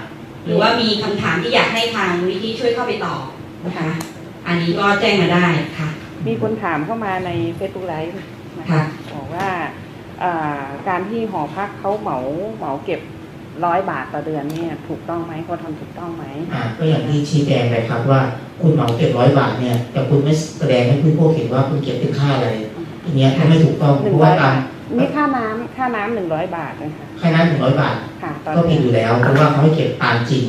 [0.47, 3.23] หรือว่ามีคำถามที่อยากให้ทางมูลนิธิช่วยเข้าไปตอบ
[3.65, 3.89] นะคะ
[4.47, 5.47] อันนี้ก็แจ้งมาได้
[5.79, 5.89] ค่ะ
[6.27, 8.13] มีคนถามเข้ามาใน Facebook Live
[8.59, 8.83] นะค่ะคะ
[9.13, 9.47] บอกว่า
[10.23, 12.17] อ่าการที่หอพักเขาเหมา
[12.57, 13.01] เหมาเก็บ
[13.65, 18.21] ร้อยบาทต่อเดือนเนี่ยถูกต้องไหมเขาทำถูกต้องไหมอ่าก็อย่างที่ชี้แจงไปครับว่า
[18.61, 22.49] คุณเหมาเก็บร้อยบาทเนี่ยแต่คุณไม่แสดงให้ผู้บริโภคเห็นว่าคุณเก็บเป็นค่าอะไร
[23.03, 30.45] อันเนี้ยก็ไม่ถูกต้องหนึ่เพงราะร้อว่ายตาบามท นี่ค่าน้ำค่าน้ำหนึ่งร้อยบาทนะคะค่าน้ำหนึ่งร้อยบาท ค่ะตอนก็ผิดนี้อยู่แล้วเพราะว่าเขาให้เก็บตามจริง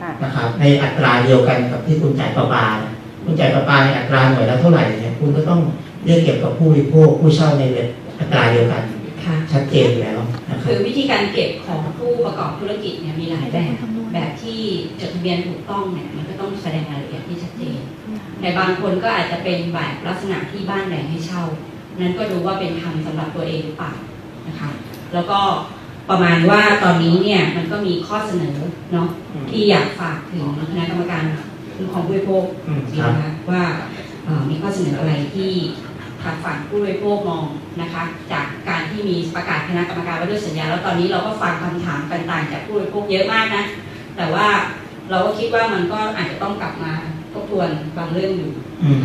[0.00, 2.92] ค่ะนะครับ ในอัตราเดียวกันกับที่คุณจ่ายประปาเนี่ย
[3.24, 5.60] คุณจ่ายประปาในอัตราหน่วยละเท่าไหร่เนี่ยคุณก็ต้อง
[6.04, 7.64] เรียกเก็บกับผู้บริโภคผู้เช่าใน
[8.20, 8.82] อัตราเดียวกัน
[9.24, 10.18] ค่ะ ชัดเจนอยู่แล้ว
[10.50, 13.74] นะครัคืบ อวิธีการเก็บของผู้ประกอบธุรกิจเนี่ยมีหลายแบบ
[14.14, 14.60] แบบที่
[15.00, 17.78] จดทะเบียนถูกต้องเนี่ยมันก็ต้องแสดงรายละเอียดที่ชัดเจน
[18.40, 21.42] แต่บางคนก็อาจจะเป็นแบบลักษณะที่บ้านแบ่งให้เช่า
[22.00, 23.92] นั้นก็ดูว่าเป็นธรรมสำหรับตัวเองหรือเปล่า
[24.48, 24.68] นะคะ
[25.14, 25.40] แล้วก็
[26.10, 28.56] ประมาณว่าตอนนี้เนี่ยมันก็มีข้อเสนอ
[28.92, 29.08] เนาะ
[29.50, 31.24] ที่อยากฝากถึงคณะกรรมการ
[31.74, 33.62] คุ้มครองผู้บริโภคอืมดีครับนะคะว่า
[34.24, 35.50] เอ่อมีข้อเสนออะไรที่
[36.22, 37.44] ทางฝั่งผู้บริโภคมอง
[37.80, 43.64] นะคะ จากการที่มีประกาศคณะกรรมการว่าด้วยสัญญา แล้วตอนนี้เราก็ฟังคำถามต่างๆ จากผู้บริโภคเยอะมากนะ
[44.16, 44.46] แต่ว่า
[45.10, 46.92] เราก็คิดว่ามันก็อาจจะต้องกลับมา
[47.32, 48.50] ทบทวนบางเรื่องอยู่
[48.82, 49.04] อืม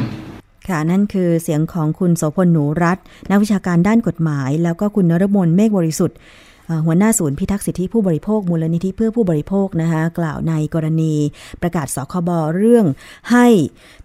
[0.70, 2.98] ค่ะ นั่นคือเสียงของคุณโสพลหนูรัต
[3.30, 6.18] นักวิชาการด้านกฎหมาย แล้วก็คุณนรมนเมฆบริสุทธิ์
[6.86, 11.14] หัวหน้าศูนย์พิทักษ์สิทธิผู้บริโภคมูลนิธิเพื่อผู้บริโภคนะคะกล่าวในกรณี
[11.62, 12.86] ประกาศสคบเรื่อง
[13.32, 13.48] ให้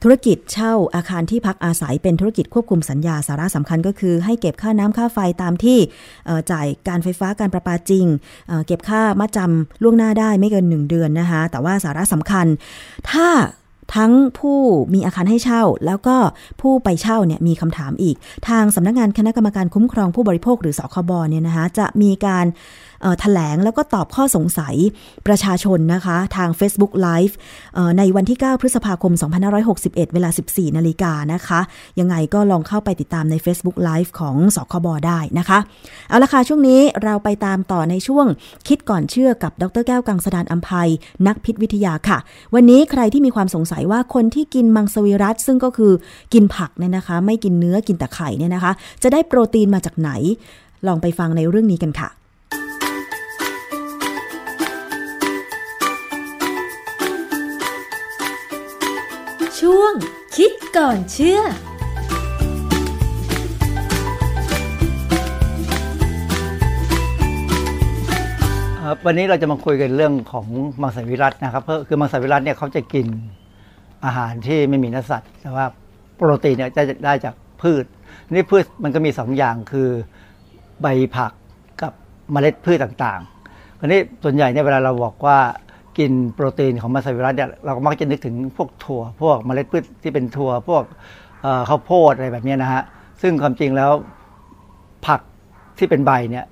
[0.02, 5.78] ธุรกิจเช่าอาคารที่พักอาศัยเป็นธุรกิจควบคุมสัญญาสาระสำคัญก็คือ ให้เก็บค่าน้ำค่าไฟตามที่
[6.50, 8.06] จ่ายการไฟฟ้าการประปาจริง
[8.48, 12.46] เเก็บค่ามัดจำล่วงหน้าได้ไม่เกิน 1 เดือนนะคะแต่ว่าสาระสำคัญ
[13.10, 13.28] ถ้า
[13.94, 14.58] ทั้งผู้
[14.94, 16.16] มีอาคารให้เช่า แล้วก็
[16.60, 18.16] ผู้ไปเช่าเนี่ยมีคำถามอีก
[18.48, 22.46] ทางสำนักงานคณะกรรมการคุ้มครองผู้บริโภคหรือสคบเนี่ยนะคะจะมีการ
[23.02, 24.74] เอ่อแถลงแล้วก็ตอบข้อสงสัย
[25.26, 27.34] ประชาชนนะคะ ทาง Facebook Live
[27.98, 29.12] ในวันที่ 9 พฤษภาคม
[29.64, 31.60] 2561 เวลา 14 นาฬิกานะคะ
[32.00, 35.58] ยังไงก็ลองเข้าไปติดตามใน Facebook Live ของสคบได้นะคะ
[36.08, 38.26] เอาละค่ะ ช่วงนี้เราไปตามต่อในช่วง
[38.68, 40.90] คิดก่อนเชื่อกับดรแก้วกังสดานอัมภัย
[41.26, 42.18] นักพิษวิทยาค่ะ
[42.54, 45.92] วันนี้ใครที่มีความสงสัยว่าคนที่กินมังสวิรัตซึ่งก็คือ
[46.32, 48.72] กินผักเนี่ยนะคะ ไม่กินเนื้อกินแต่ไข่เนี่ยนะคะ
[49.02, 50.10] จะได้โปรตีนมาจากไหน
[50.86, 52.08] ลองไปฟังในเรื่องนี้กันค่ะ
[59.64, 59.94] ช่วง
[60.36, 61.40] คิดก่อนเชื่อ
[68.84, 70.46] ครับวันนี้เราจะมาคุยกันเรื่องของ
[70.82, 73.06] มังสวิรัตนะครับเพราะคือมังสวิรัตเนี่ยเขาจะกิน
[74.04, 75.66] อาหารที่ไม่มีเนื้อสัตว์แต่ว่า
[76.16, 77.84] โปรตีนเนี่ยจะได้จากพืช
[78.32, 79.88] นี่พืชมันก็มีสองอย่างคือ
[80.82, 80.86] ใบ
[81.16, 81.32] ผัก
[81.82, 81.92] กับ
[82.32, 85.38] เมล็ดพืชต่างๆวันนี้ส่วนใหญ่เนี่ยเวลาเราบอกว่า
[85.98, 90.82] กินโปรตีนของมัสวิรัตเนี่ยเราก็มักจะนึกถึงพวกถั่ว พวกเมล็ดพืชที่เป็นถั่วพวก
[91.68, 92.82] ข้าวโพดอะไรแบบนี้นะฮะ
[93.22, 93.90] ซึ่งความจริงแล้ว
[95.06, 95.20] ผัก
[95.78, 96.44] ที่เป็นใบเนี่ย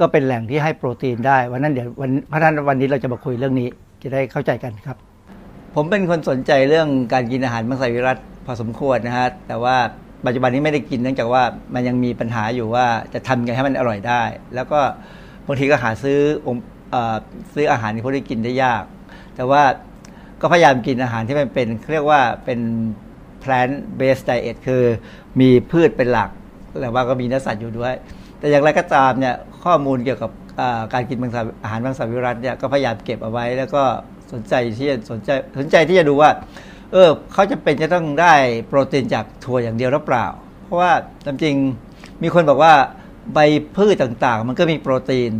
[0.00, 3.68] ก็เป็นแหล่งที่ให้โปรตีนได้วันนั้นเดี๋ยววันพระฉะนั้นวันนี้เราจะมาคุยเรื่องนี้
[4.02, 4.96] จะได้เข้าใจกันครับ
[5.74, 9.76] ผมเป็นคนสนใจเรื่องการกินอาหารมังสวิรัตพอสมควรนะฮะแต่ว่า
[10.26, 11.42] ปัจจุบันนี้ไม่ได้กินเนื่องจากว่า
[11.74, 14.22] มันยังมีปัญหาอยู่ว่าจะทำยังไงให้มันอร่อยได้
[14.54, 14.80] แล้วก็
[15.46, 16.79] บางทีก็หาซื้อองค์เอ่อ
[17.54, 18.84] ซื้ออาหารที่พวกนี้กินได้ยาก
[19.36, 19.62] แต่ว่า
[20.40, 22.60] ก็พยายามกินอาหารที่มันเป็นเรียกว่าเป็น
[23.42, 24.82] plant based diet คือ
[25.40, 26.30] มีพืชเป็นหลัก
[26.80, 27.94] แต่ว่าก็มีเนื้อสัตว์อยู่ด้วย
[28.38, 29.34] แต่อย่างไรก็ตามเนี่ย
[29.64, 30.30] ข้อมูลเกี่ยวกับ
[30.92, 31.18] การกิน
[31.62, 33.82] อาหารมังสวิรัตเนี่ยก็พยายามเก็บเอาไว้ แล้วก็
[34.32, 36.30] สนใจที่จะสนใจสนใจที่จะดูว่า
[36.92, 38.34] เออเขาจะเป็นจะต้องได้
[38.66, 40.26] โปรตีนจากถั่วอย่างเดียวหรือเปล่า
[40.64, 40.92] เพราะว่า
[41.26, 42.74] จริงๆมีคนบอกว่า
[43.34, 43.38] ใบ
[43.76, 45.32] พืชต่างๆ มันก็มีโปรตีน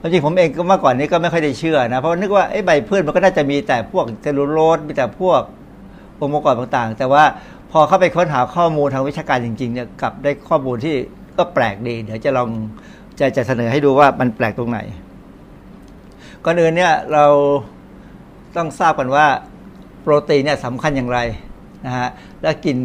[0.00, 5.42] ความจริงผมเองก็เมื่อก่อนนี้ก็ไม่ค่อยได้เชื่อนะเพราะนึกว่าไอ้ใบพืชมันก็น่าจะมีแต่พวกเซลลูโลสมีแต่พวก
[6.20, 7.24] องค์ประกอบต่างๆ แต่ว่า
[7.70, 10.94] พอเข้าไปค้นหาข้อมูลทางวิชาการจริงๆเนี่ยกลับได้ข้อมูลที่
[11.38, 12.48] ก็แปลกดี เดี๋ยวจะลอง
[13.18, 14.80] จะจะเสนอให้ดูว่ามันแปลกตรงไหน
[16.44, 17.26] ก่อนอื่นเนี่ยเรา
[18.56, 19.26] ต้องทราบกันว่า
[20.02, 21.18] โปรตีนเนี่ยสำคัญอย่างไร
[21.86, 22.08] นะฮะ
[22.42, 22.78] และกิน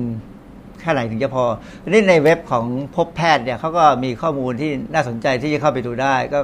[0.79, 1.43] แค่ไหนถึงจะพอ
[1.89, 6.39] นี้ในเว็บของพบแพทย์เนี่ยเขาก็มีข้อมูลที่น่าสนใจที่จะเข้าไปดูได้ ก็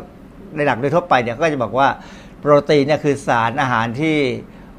[0.56, 1.88] ในหลักโดยทั่วไปเนี่ยก็จะบอกว่า
[2.40, 4.16] โปรตีนเนี่ยคือสารอาหารที่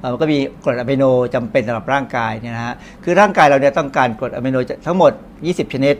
[0.03, 1.05] มันก็มีกรดอะมิโน
[1.35, 4.57] จำเป็นสำหรับร่างกายเนี่ยนะฮะคือร่างกายเราเนี่ยต้องการกรดอะมิโน
[4.87, 5.13] ทั้งหมด
[5.45, 5.95] 20 ชนิด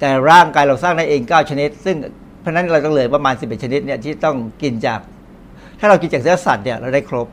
[0.00, 1.96] แต่ร่างกายเราสร้างได้เอง 9 ชนิด ซึ่ง
[2.40, 5.00] เพราะนั้นเราต้องเหลือประมาณ 11 ชนิดเนี่ยที่ต้องกินจาก
[5.80, 7.26] ถ้าเรากินจากเนื้อสัตว์เนี่ยเราได้ครบ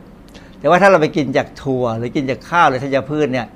[0.60, 3.46] แต่ว่าถ้าเราไปกินจากถั่ว หรือกินจากข้าวหรือธัญพืชเนี่ย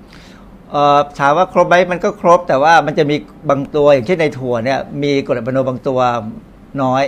[1.18, 3.16] ถามว่าครบไหมมันก็ครบ แต่ว่ามันจะมี
[3.50, 6.00] บางตัวอย่างเช่นในถั่วเนี่ยมีกรดอะมิโนบางตัว
[6.82, 7.02] น้อย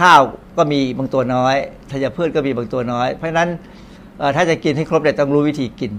[0.00, 0.20] ข้าว
[0.56, 1.56] ก็มีบางตัวน้อย
[1.90, 3.48] ธัญพืชก็มีบางตัวน้อย เพราะฉะนั้น
[4.36, 5.92] ถ้าจะกินให้ครบเนี่ยต้องรู้วิธีกิน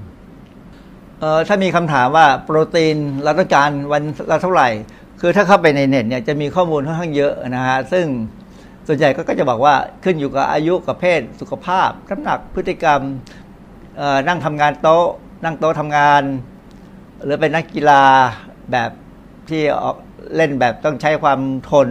[1.48, 4.70] ถ้ามีคำถามว่าโปรตีนเราต้องการวันละเท่าไหร่
[5.22, 8.06] คือถ้าเข้าไปในเน็ตเนี่ยจะมีข้อมูลค่อนข้างเยอะนะฮะซึ่ง
[8.88, 13.02] ส่วนใหญ่ก็จะบอกว่าขึ้นอยู่กับอายุกับเพศสุขภาพน้ำหนักพฤติกรรม
[14.28, 15.08] นั่งทำงานโต๊ะ
[15.44, 16.24] นั่งโต๊ะทำงาน
[17.24, 18.04] หรือเป็นนักกีฬา
[18.72, 18.92] แบบ
[19.50, 19.98] ที่ออก
[20.36, 21.40] เล่นแบบต้องใช้ความ
[21.70, 21.90] ทน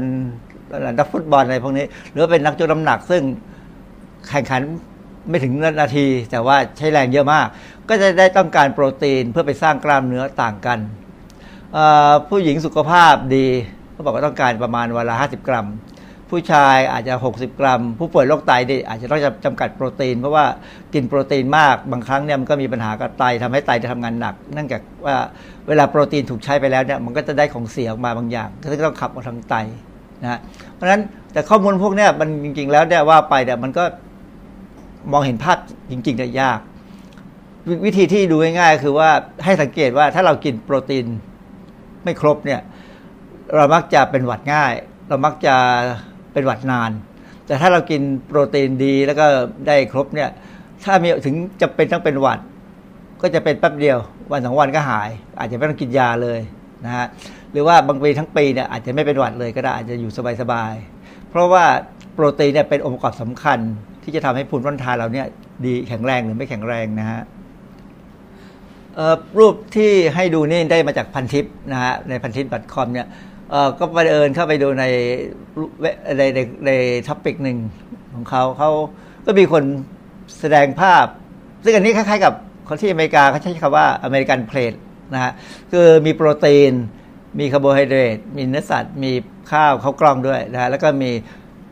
[0.98, 3.22] นักฟุตบอลอะไรพวกนี้ หรือเป็นนักยกน้ำหนักซึ่ง
[4.28, 4.60] แข่งขัน
[5.28, 7.46] ไม่ถึงนาที แต่ว่าใช้แรงเยอะมาก
[7.88, 10.78] ก็จะได้ต้องการโปรตีนเพื่อไปสร้างกล้ามเนื้อต่างกัน
[12.28, 13.46] ผู้หญิงสุขภาพดี
[13.92, 15.68] เขาบอกว่าต้องการประมาณวันละ50 กรัม
[16.30, 20.44] ผู้ชายอาจจะ 60 กรัม ผู้ป่วยโรคไตนี่อาจจะต้องจำกัดโปรตีน เพราะว่า
[20.94, 25.16] กินโปรตีนมากบางครั้งเนี่ยมันก็มีปัญหากับไตทำให้ไตจะทำงานหนักเนื่องจากว่า
[25.68, 29.54] เวลาโปรตีนถูกใช้ไปแล้วเนี่ยมันก็จะได้ของเสียออกมาบางอย่างซึ่ต้องขับออกทางไต
[30.24, 30.38] นะ
[30.74, 31.02] เพราะฉะนั้น
[31.32, 33.84] แต่ข้อมูลพวกนี้มันจริง ๆ แล้วเนี่ยว่าไปเนี่มันก็
[35.12, 35.58] มองเห็นภาพ
[35.90, 36.58] จริงๆได้ยาก
[37.68, 39.10] ววิธีที่ดูง่ายๆคือว่า
[39.44, 41.06] ให้สังเกตว่าถ้าเรากินโปรตีน
[42.04, 42.60] ไม่ครบเนี่ย
[43.54, 44.72] เรามักจะเป็นหวัดง่าย
[45.08, 45.54] เรามักจะ
[46.32, 46.90] เป็นหวัดนาน
[47.46, 49.26] แต่ถ้าเรากินโปรตีนดีแล้วก็
[49.66, 50.30] ได้ครบเนี่ย
[50.84, 52.38] ถ้ามีถึงจะเป็นต้องเป็นหวัด
[53.22, 53.98] ก็จะเป็นแป๊บเดียว
[54.30, 55.08] วันสองวันก็หาย
[55.38, 56.40] อาจจะไม่ต้องกินยาเลย
[56.84, 57.06] นะฮะ
[57.54, 61.64] หรือว่าบางปีทั้งปีเนี่ยอาจจะไม่เป็นหวัดเลยก็ได้อาจจะอยู่สบายๆ เพราะว่า
[62.14, 63.58] โปรตีนเนี่ยเป็นองค์ประกอบสำคัญ
[64.02, 65.26] ที่จะทำให้ภูมิต้านทานเราเนี่ย
[65.64, 67.20] ดีแข็งแรงหรือไม่แข็งแรงนะฮะ
[69.38, 73.06] รูปที่ให้ดูนี่ได้มาจากพันทิปนะฮะในพันทิป .com เนี่ย
[73.50, 74.84] เอ่อก็บังเอิญเข้าไปดูใน
[76.18, 76.70] ในในใน
[77.08, 77.58] topic หนึ่ง
[78.14, 78.70] ของเขาเขา
[79.26, 79.64] ก็มีคน
[80.40, 81.06] แสดงภาพ
[81.64, 82.32] ซึ่งอันนี้คล้ายๆกับ
[82.68, 84.74] คนที่อเมริกาเขาใช้คำว่า American plate
[85.14, 85.32] นะฮะ
[85.72, 86.72] คือมีโปรตีน
[87.38, 89.12] มีคาร์โบไฮเดรตมีเนื้อสัตว์ มี
[89.50, 91.10] ข้าวข้าวกล้องด้วยนะฮะแล้วก็มี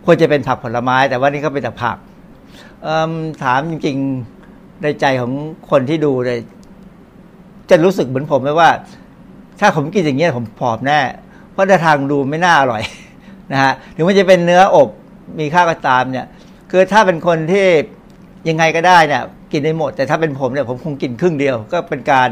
[0.05, 1.97] ควรจะเป็นผักผลไม้ แต่ว่านี่ก็เป็นแต่ผัก
[3.43, 5.33] ถามจริงๆในใจของ
[5.71, 6.39] คนที่ดูเลย
[7.71, 8.71] จะรู้สึกเหมือนผมไหมว่า
[9.61, 11.01] ถ้าผมกินอย่างเงี้ยผมผอมแน่
[11.53, 12.83] เพราะทางดูไม่น่าอร่อย
[13.53, 14.89] นะฮะถึงมันจะเป็นเนื้ออบ
[15.41, 16.27] มีข้าวก็ตามเนี่ย
[16.71, 17.67] คือถ้าเป็นคนที่
[18.49, 22.31] ยังไงก็ได้เนี่ยกินได้หมด แต่ถ้าเป็นผมเนี่ยผมคงกินครึ่งเดียว ก็เป็นการ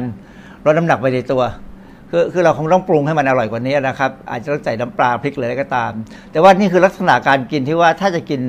[0.64, 1.42] ลดน้ำหนักไปในตัว
[2.10, 5.92] คือคือเราคงต้องปรุงให้มันอร่อยกว่านี้นะครับ อาจจะต้องใส่น้ำปลาพริกเลยอะไรก็ตาม
[6.32, 8.40] แต่ว่านี่คือลักษณะการกินที่ว่าถ้าจะกิน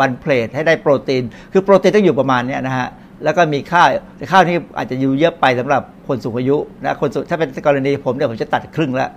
[0.00, 1.22] วันเพลทให้ได้โปรตีน
[1.52, 2.88] คือโปรตีนต้องอยู่ประมาณนี้นะฮะ
[3.24, 3.86] แล้วก็มีข้าว
[4.16, 9.10] แต่ข้าวนี่อาจจะอยู่เยอะไปสำหรับคนสูงอายุนะคนถ้าเป็นกรณีผมเนี่ยผมจะตัดครึ่งล้ว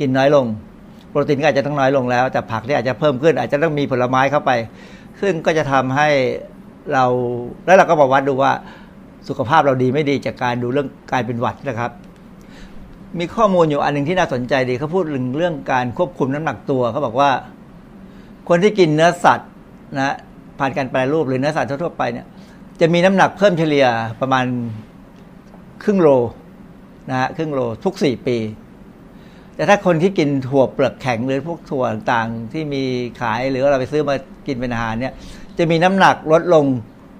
[0.00, 0.46] กินน้อยลง
[1.10, 4.50] โปรตีนก็อาจจะต้องน้อยลงแล้ว แต่ผักนี่อาจจะเพิ่มขึ้น อาจจะต้องมีผลไม้เข้าไป
[5.20, 6.08] ซึ่งก็จะทำให้
[6.92, 7.04] เรา
[7.66, 8.52] แล้วเราก็มาวัดดูว่า
[9.28, 11.90] สุขภาพเราดีไม่ดีจากการดูเรื่องการเป็นหวัดนะครับ
[13.18, 17.30] มีข้อมูลอยู่อันหนึ่งที่น่าสนใจดีเขาพูดถึงเรื่องการควบคุมน้ำหนักตัวเขาบอกว่า
[18.48, 19.50] คนที่กินเนื้อสัตว์
[19.98, 20.16] นะ
[20.58, 22.26] ผ่านการแปรรูปหรือเนื้อสัตว์ทั่วไปเนี่ย
[22.80, 23.86] จะมีน้ำหนักเพิ่มเฉลี่ย
[24.20, 24.44] ประมาณ
[25.82, 26.08] ครึ่งโล
[27.10, 28.36] นะฮะครึ่งโลทุกสี่ปี
[29.54, 32.82] แต่ถ้าคนที่กินถั่วเปลือกแข็งหรือพวกถั่วต่างๆที่มี
[33.20, 34.14] ขายหรือเราไปซื้อมา
[34.46, 35.12] กินเป็นอาหารเนี่ย
[35.58, 36.64] จะมีน้ำหนักลดลง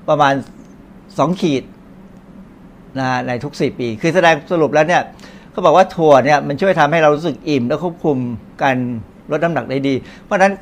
[0.08, 0.34] ประมาณ
[1.18, 1.64] สองขีด
[2.98, 5.02] นะในทุกสี่ปี คือแสดงสรุปแล้วเนี่ย
[5.52, 8.16] เขาบอกว่าถั่วเนี่ยมันช่วยทำให้เรารู้สึกอิ่ม และควบคุม
[8.62, 8.76] การ
[9.30, 9.94] ลดน้ำหนักได้ดี
[10.24, 10.52] เพราะฉะนั้น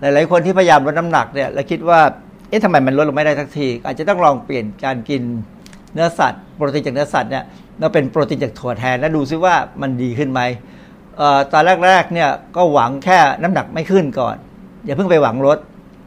[0.00, 2.00] หลาย ๆ คนที่พยายามลดน้ำหนักเนี่ยและคิดว่า
[2.48, 5.22] เอ๊ะทำไมมันลดลงไม่ได้สักที อาจจะต้องลองเปลี่ยนการกิน
[5.94, 7.44] เนื้อสัตว์โปรตีนจากเนื้อสัตว์เนี่ย
[7.80, 10.40] มาเป็นโปรตีนจากถั่วแทนแล้วดูซิว่ามันดีขึ้นไหม
[11.20, 14.36] ออตอนแรก ๆ เนี่ยก็หวังแค่น้ำหนักไม่ขึ้นก่อน
[14.84, 15.58] อย่าเพิ่งไปหวังลด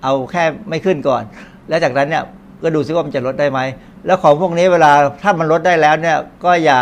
[0.03, 1.23] เอาแค่ไม่ขึ้นก่อน
[1.69, 2.23] แล้วจากนั้นเนี่ย
[2.63, 3.59] ก็ดูซิว่ามันจะลดได้ไหม
[4.05, 4.91] แล้วของพวกนี้เวลา
[5.23, 6.82] ถ้ามันลดได้แล้วเนี่ยก็อย่า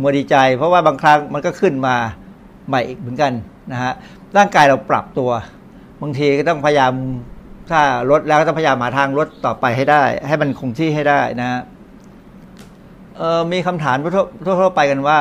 [0.00, 1.96] มัวดีใจ เพราะว่าบางครั้งมันก็ขึ้นมา
[2.68, 3.32] ใหม่อีกเหมือนกัน
[3.72, 3.92] นะฮะ
[4.36, 5.30] ร่างกายเราปรับตัว
[6.02, 6.92] บางทีก็ต้องพยายาม
[7.70, 7.80] ถ้า
[8.10, 11.60] ลดแล้วก็ต้องพยายามหาทางลดต่อไปให้ได้ ให้มันคงที่ให้ได้นะฮะ
[13.16, 13.96] เออมีคำถาม
[14.60, 15.18] ทั่วไปกันว่า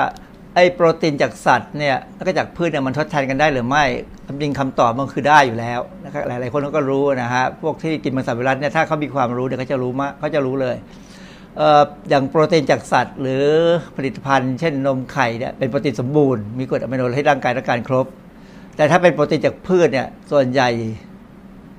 [0.55, 3.83] ไอ้โปรตีนจากสัตว์เนี่ยแล้วก็จากพืชเนี่ยมันทดแทนกันได้หรือไม่
[4.25, 10.75] ความจริงคำตอบมันคือได้อยู่แล้วนะครับหลาย ๆ คนก็รู้นะฮะพวกที่กินมังสวิรัตเนี่ยถ้าเขามีความรู้เนี่ยเขาจะรู้มากเขาจะรู้เลย
[12.09, 13.43] อย่างโปรตีนจากสัตว์ หรือ
[13.95, 18.05] ผลิตภัณฑ์ เช่นนมไข่เนี่ยเป็นโปรตีนสมบูรณ์มีกรดอะมิโนให้ร่างกายต้องการครบ
[18.75, 20.69] แต่ถ้าเป็นโปรตีนจากพืชเนี่ยส่วนใหญ่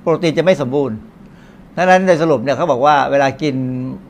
[0.01, 0.97] โปรตีนจะไม่สมบูรณ์
[1.77, 3.55] ดังนั้นในสรุปเนี่ยเขาบอกว่าเวลากิน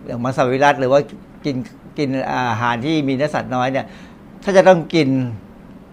[0.07, 1.01] อย่างมังสวิรัตหรือว่า
[1.45, 1.57] กิน
[1.99, 3.87] กินอาหารที่มีเนื้อสัตว์น้อยเนี่ย
[4.45, 5.09] ถ้าจะต้องกิน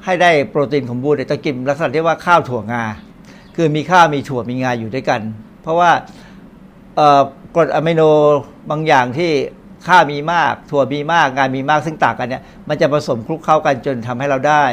[0.06, 2.84] ให้ได้โปรตีนสมบูรณ์เนี่ยจะกินลักษณะที่ว่าข้าวถั่วงา
[3.56, 5.22] คือมีข้าวมีถั่วมีงาอยู่ด้วยกัน
[5.62, 5.92] เพราะว่า
[7.56, 8.02] กรดอะมิโน
[8.70, 9.32] บางอย่างที่
[9.88, 14.64] ข้าวมีมาก ถั่วมีมากงามีมากซึ่งต่างกันเนี่ย มันจะผสมคลุกเข้ากันจนทำให้เราได้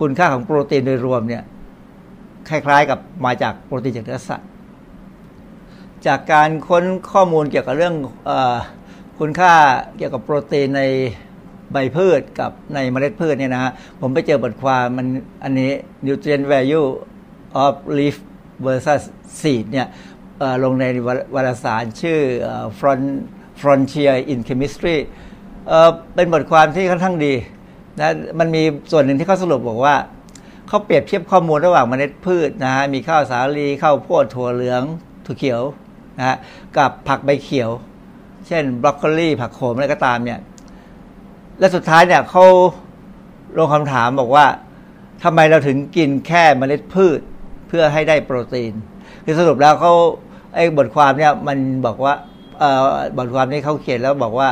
[0.00, 1.42] คุณค่าของโปรตีนโดยรวมเนี่ย
[2.48, 4.48] คล้าย ๆ กับมาจากโปรตีนจากเนื้อสัตว์
[6.06, 7.94] จากการค้นข้อมูลเกี่ยวกับเรื่อง
[8.28, 8.30] อ
[9.18, 9.52] คุณค่า
[9.96, 10.82] เกี่ยวกับโปรตีนใน
[11.72, 15.06] ใบพืชกับในเมล็ดพืชเนี่ยนะฮะผมไปเจอบทความมัน
[15.44, 15.70] อันนี้
[16.06, 16.88] nutrient value
[17.64, 18.16] of leaf
[18.64, 19.02] versus
[19.40, 19.88] seed เนี่ย
[20.64, 20.84] ลงใน
[21.34, 23.06] วารสารชื่อเอ่อ Front
[23.60, 24.96] Frontier in Chemistry
[25.68, 27.34] เเป็นบทความที่ค่อนข้างดี
[28.00, 29.96] นะมันมีส่วนหนึ่งที่เขาสรุปบอกว่า
[30.68, 34.82] เขาเปรียบเทียบข้อมูลระหว่างเมล็ดพืชนะฮะมีข้าวสาลีข้าวโพดถั่วเหลือง
[35.26, 35.62] ถั่วเขียว
[36.18, 36.36] นะฮะ
[36.76, 37.70] กับผักใบเขียว
[38.46, 40.40] เช่นบรอกโคลีผักโขมอะไรก็ตามเนี่ย
[41.58, 42.44] และสุดท้ายเนี่ยเขา
[43.58, 44.46] ลงคำถามบอกว่า
[45.24, 47.20] ทำไมเราถึงกินแค่เมล็ดพืช
[47.68, 48.72] เพื่อให้ได้โปรตีน
[49.24, 49.92] คือสรุปแล้วเขา
[50.54, 52.14] ไอ้บทความเนี่ยมันบอกว่า
[53.16, 54.48] บทความนี้เขาเขียนแล้วบอกว่า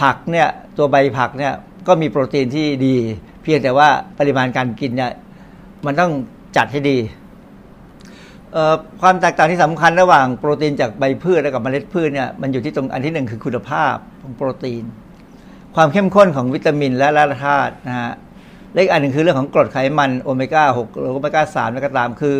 [0.00, 1.52] ผักเนี่ยตัวใบผักเนี่ย
[1.88, 2.96] ก็มีโปรตีนที่ดี
[3.42, 3.88] เพียงแต่ว่า
[4.18, 5.12] ปริมาณการกินเนี่ย
[5.86, 6.12] มันต้อง
[6.56, 6.98] จัดให้ดี
[9.00, 14.84] ความแตกต่างที่สำคัญระหว่างโปรตีนจากใบพืชและกับเมล็ดพืชเนี่ยมันอยู่ที่ตรงอันที่หนึ่งคือคุณภาพของโปรตีน
[15.74, 18.12] ความเข้มข้นของวิตามินและแร่ธาตุนะฮะ
[18.72, 22.36] และอีกอันหนึ่งคือเรื่องของกรดไขมันโอเมก้า6หรือโอเมก้า3แล้วก็ตามคือ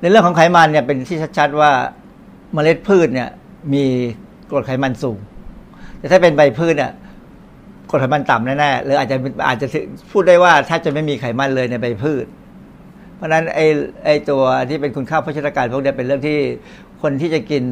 [0.00, 1.70] ในเรื่องของไขมันเนี่ยเป็นที่ชัดๆว่า
[2.54, 3.28] เมล็ดพืชเนี่ย
[3.72, 3.84] มี
[4.50, 5.18] กรดไขมันสูง
[5.98, 6.92] แต่ถ้าเป็นใบพืชเนี่ย
[7.90, 9.66] กรดไขมันต่ำแน่ๆหรืออาจจะอาจจะ
[10.10, 12.26] พูดได้ว่าถ้าจะไม่มีไขมันเลยในใบพืช
[13.14, 13.66] เพราะนั้นไอ้
[14.04, 16.38] ไอ้ตัวที่เป็นคุณค่าโภชนาการพวกนี้เป็นเรื่องที่
[17.02, 17.64] คนที่จะกิน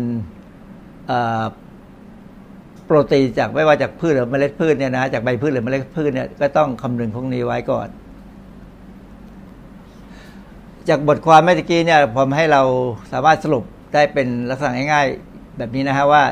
[2.85, 7.89] โปรตีนจากไม่ว่าจากพืชหรือเมล็ดพืชเนี่ยนะจากใบพืชหรือเมล็ดพืชเนี่ยก็ต้องคำนึงพวกนี้ไว้ก่อน
[10.89, 12.63] จากบทความเมื่อกี้เนี่ยผมให้เรา
[13.13, 13.65] สามารถสรุป
[13.95, 16.23] ได้เป็นลักษณะง่ายๆ แบบนี้นะฮะว่า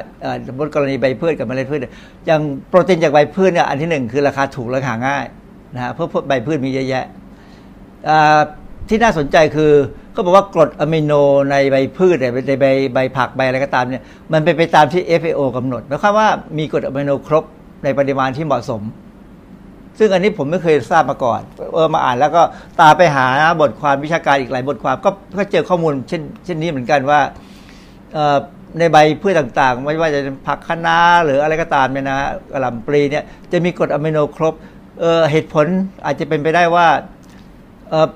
[0.49, 1.81] สมมติกรณีใบพืชกับเมล็ดพืช
[2.27, 5.25] อย่างโปรตีนจากใบพืชเนี่ยอันที่หนึ่งคือราคาถูกและหาง่าย
[5.75, 7.05] นะฮะเพราะพวกใบพืชมีเยอะแยะ
[8.89, 9.73] ที่น่าสนใจคือ
[10.13, 11.13] เขาบอกว่ากรดอะมิโน
[11.51, 14.03] ในใบพืชเนี่ยในใบใบผักใบอะไรก็ตามเนี่ย
[14.33, 17.45] มันเป็นไปตามที่ FAO กำหนดหมายความว่ามีกรดอะมิโนครบ
[17.85, 18.83] ในปริมาณที่เหมาะสม
[19.99, 21.41] ซึ่งอันนี้ผมไม่เคยทราบมาก่อน
[21.75, 22.43] เออมาอ่านแล้วก็
[22.81, 23.27] ตาไปหา
[23.61, 27.21] บทความวิชาการอีกหลายบทความ ก็ก็เจอข้อมูลเช่นเช่นนี้เหมือนกันว่า
[28.79, 32.19] ในใบพืชต่างๆ ไม่ว่าจะเป็นผักคะน้าหรืออะไรก็ตามเนี่ยนะ
[32.53, 34.55] กระหล่ำปลีเนี่ยจะมีกรดอะมิโนครบ
[35.01, 35.67] เเหตุผล
[36.05, 36.89] อาจจะเป็นไปได้ว่า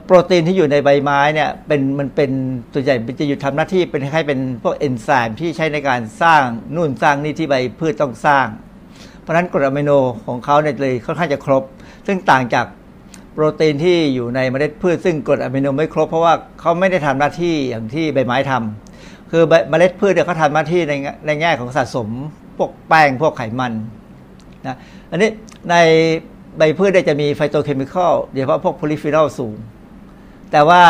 [0.04, 2.30] โปรตีนที่อยู่ในใบไม้เนี่ยเป็นมันเป็น
[2.72, 6.42] ตัวใหญ่จะอยู่ทำหน้าที่เป็นคล้ายๆเป็นพวกเอนไซม์ที่ใช้ในการสร้าง
[6.74, 8.46] นู่นสร้างนี่ที่ใบพืชต้องสร้าง
[9.20, 9.90] เพราะฉะนั้นกรดอะมิโน
[10.26, 11.62] ของเขาเนี่ยเลยค่อนข้างจะครบ
[12.06, 12.66] ซึ่งต่างจาก
[13.32, 18.83] โปรตีนที่อยู่ในเมล็ดพืช ซึ่งกรดอะมิโนไม่ครบเพราะว่าเขาไม่ได้ทำหน้าที่อย่างที่ใบไม้ทำ
[19.36, 22.08] คือเมล็ดพืชเนี่ยเขาทำหน้าที่ในแง่ในแง่ของสะสม
[22.58, 23.72] พวกแป้งพวกไขมัน
[24.66, 24.76] นะ
[25.10, 25.30] อันนี้
[25.70, 25.74] ใน
[26.58, 29.56] ใบพืชเนี่ยจะมี phytochemical โดยเฉพาะพวก polyphenol สูง
[30.52, 30.82] แต่ว่า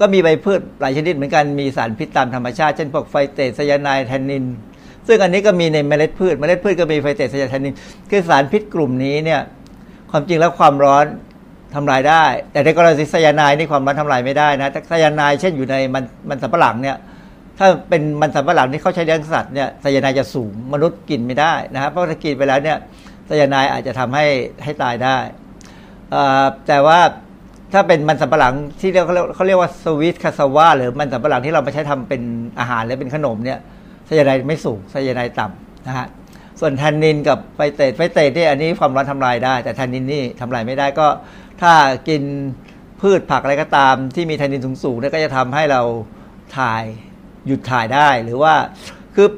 [0.00, 4.44] ก็มีใบพืชหลายชนิดเหมือนกันมีสารพิษตามธรรมชาติ เช่นพวก phytate ไซยาไนด์แทนนิน
[5.06, 7.74] ซึ่งอันนี้ก็มีในเมล็ดพืช เมล็ดพืชก็มี phytate ไซยาไนด์แทนนิน
[8.10, 9.40] คือสารพิษกลุ่มนี้เนี่ย
[10.10, 11.04] ความจริงแล้วความร้อน
[11.74, 16.96] ทำลายได้ แต่ในกรณีไซยาไนด์นี่ความร้อนทำลายไม่ได้นะไซยาไนด์เช่นอยู่ในมันมันสำปะหลังเนี่ย
[17.62, 22.78] ถ้าเป็นมันสำปะหลังที่เขาใช้เลี้ยงสัตว์เนี่ยไซยาไนด์จะสูงมนุษย์กินไม่ได้นะครับเพราะถ้ากินไปแล้วเนี่ย
[23.26, 24.26] ไซยาไนด์อาจจะทำให้
[24.64, 25.16] ให้ตายได้
[26.66, 26.98] แต่ว่า
[27.72, 32.22] ถ้าเป็นมันสำปะหลังที่เรียกเขาเรียกเขาเรียกว่า sweet cassava หรือมันสำปะหลังที่เราไปใช้ทำเป็น
[32.58, 33.58] อาหารหรือเป็นขนมเนี่ย
[34.06, 36.06] ไซยาไนด์ไม่สูงไซยาไนด์ต่ำนะฮะ
[36.60, 41.06] ส่วนแทนนินกับ phytate phytate เนี่ยอันนี้ความร้อนทำลายได้ แต่แทนนินนี่ทำลายไม่ได้ก็
[41.60, 41.72] ถ้า
[42.08, 42.22] กิน
[43.00, 45.82] พืชผักอะไรก็ตามที่มีแทนนินสูงๆเนี่ยก็จะทำให้เรา
[46.58, 46.84] ถ่าย
[47.46, 48.54] หยุดถ่ายได้หรือว่า
[49.14, 49.28] คือ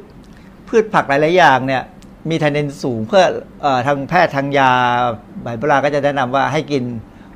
[0.68, 1.82] พืชผักหลาย ๆ อย่างเนี่ย
[2.30, 3.24] มีแทนนินสูงเพื่อ
[3.64, 4.70] อทางแพทย์ทางยา
[5.42, 6.84] ใบโบราณก็จะแนะนำว่าให้กิน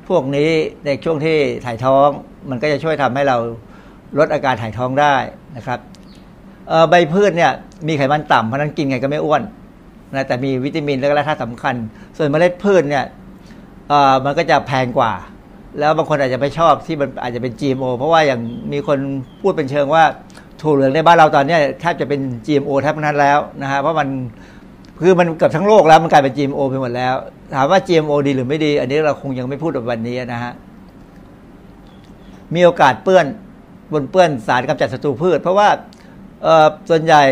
[0.07, 0.49] พวกนี้
[0.85, 2.07] ในช่วงที่ถ่ายท้อง
[2.49, 3.37] มันก็จะช่วยทำให้เรา
[4.19, 5.15] ลดอาการถ่ายท้องได้
[5.57, 5.79] นะครับ
[6.89, 7.51] ใบพืชเนี่ย
[7.87, 9.41] มีไขมันต่ำเพราะนั้นกินไงก็ไม่อ้วน
[10.15, 11.75] นะแต่มีวิตามินและแร่ธาตุสำคัญ
[12.17, 13.05] ส่วนเมล็ดพืชเนี่ย
[14.25, 15.13] มันก็จะแพงกว่า
[15.79, 18.41] แล้วบางคนอาจจะไม่ชอบที่มันอาจจะเป็น GMO เพราะว่าอย่าง
[18.73, 18.99] มีคน
[19.41, 20.03] พูดเป็นเชิงว่า
[20.61, 24.07] ถั่วเหลืองในบ้านเราตอนนี้แทบจะเป็น GMO แทบทั้งนั้นแล้วนะฮะเพราะมัน
[25.01, 27.15] คือมันเกือบทั้งโลกแล้วมันกลายเป็น GMO ไปหมดแล้ว
[27.55, 30.53] ถามว่า GMO ดีหรือไม่ดี อันนี้เราคงยังไม่พูดในวันนี้นะฮะ
[32.55, 33.25] มีโอกาสเปื้อน
[33.93, 35.69] บนเปื้อนสารกำจัดศัตรูพืช เพราะว่า
[36.43, 37.23] เอ่อส่วนใหญ่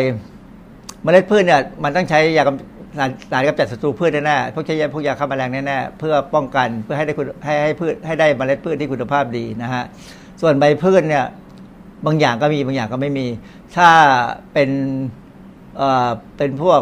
[1.03, 9.83] เมล็ดพืชเนี่ยมันต้องใช้ยากำสารสารกำจัดศัตรูพืชแน่ๆพวกใช้ยาพวกยาฆ่าแมลงแน่ๆเพื่อป้องกันเพื่อให้ได้คุณให้ให้พืชให้ได้เมล็ดพืชที่คุณภาพดีนะฮะ
[10.41, 11.25] ส่วนใบพืชเนี่ย
[12.05, 13.25] บางอย่างก็มีบางอย่างก็ไม่มี
[13.75, 13.89] ถ้า
[14.53, 14.69] เป็น
[15.77, 16.81] เอ่อเป็นพวก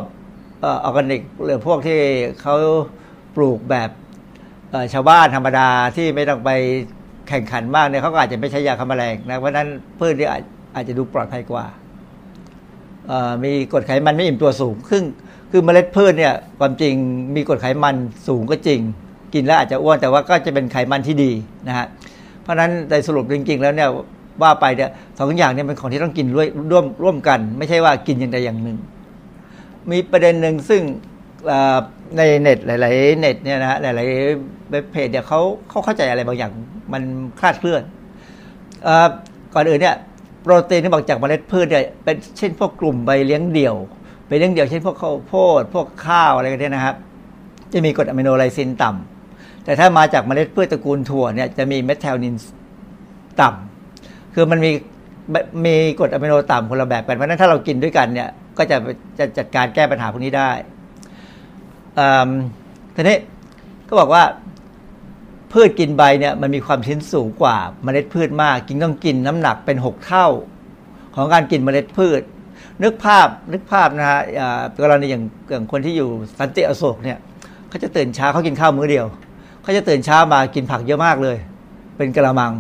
[0.64, 2.00] ออร์แกนิกหรือพวกที่
[2.42, 2.56] เขา
[3.36, 3.90] ปลูกแบบ
[4.94, 6.52] ชาวบ้านธรรมดาที่ไม่ต้องไป
[7.30, 9.68] แข่งขันมากเนี่ยเขาก็อาจจะไม่ใช้ยาฆ่าแมลงนะเพราะนั้น
[10.00, 10.28] พืชที่
[10.76, 11.66] อาจจะดูปลอดภัยกว่า
[13.44, 15.04] มีกรดไขมันไม่อิ่มตัวสูงซึ่ง
[15.52, 16.94] คือเมล็ดพืชเนี่ยความจริง
[17.36, 17.96] มีกรดไขมัน
[18.28, 18.80] สูงก็จริง
[19.34, 21.32] กินแล้วอาจจะอ้วนแต่ว่าก็จะเป็นไขมันที่ดี
[21.68, 21.88] นะฮะ
[22.42, 23.90] เพราะฉะนั้นในสรุปจริง ๆ แล้วเนี่ย
[24.42, 28.78] ว่าไปเนี่ยสองอย่างเนี่ยเป็นของที่ต้องกินร่วมร่วมร่วมกัน ไม่ใช่ว่ากินอย่างใดอย่างหนึ่ง
[29.92, 30.82] มีประเด็นหนึ่งซึ่ง
[32.18, 36.52] ในเน็ตหลาย ๆ เน็ตเนี่ยนะฮะหลายๆเว็บเพจเนี่ยเขาเขาเข้าใจอะไรบางอย่าง
[36.94, 37.04] มัน
[37.40, 37.82] คลาดเคลื่อน
[38.88, 38.90] อ
[39.54, 39.96] ก่อนอื่นเนี่ย
[40.42, 43.76] โปรตีนที่บอกจากเมล็ดพืชเนี่ยเป็นเช่นพวกกลุ่มใบเลี้ยงเดี่ยว
[44.28, 46.96] ใบเลี้ยงเดี่ยวเช่นพวกข้าวโพดพวกข้าวอะไรกันเนี่ยนะครับ
[47.74, 52.36] จะมีกรดอะมิโนไลซินต่ำแต่ถ้ามาจากเมล็ดพืชตระกูลถั่วเนี่ยจะมีเมทแทลนิน
[53.42, 53.73] ต่ำ
[54.34, 54.72] คือมันมี
[55.66, 58.78] มีกรดอะมิโนต่ำคนละแบบกันเพราะฉะนั้นถ้าเรากินด้วยกันเนี่ย ก็จะ
[59.20, 60.52] จะจัดการแก้ปัญหาพวกนี้ได้
[62.96, 63.18] ทีนี้
[63.88, 64.24] ก็บอกว่า
[65.52, 70.28] พืชกินใบเนี่ยมันมีความชื้นสูงกว่าเมล็ดพืชมากกินต้องกินน้ำหนักเป็นหกเท่า
[71.16, 72.22] ของการกินเมล็ดพืช
[72.84, 74.22] นึกภาพนึกภาพนะฮะ
[74.84, 76.10] กรณีอย่างอย่างคนที่อยู่
[76.40, 77.18] สันติอโศกเนี่ย
[77.70, 79.06] เขาจะตื่นเช้าเขากินข้าวมื้อเดียว
[79.64, 81.38] เขาจะตื่นเช้ามากินผักเยอะมากเลย
[81.98, 82.52] เป็นกระมัง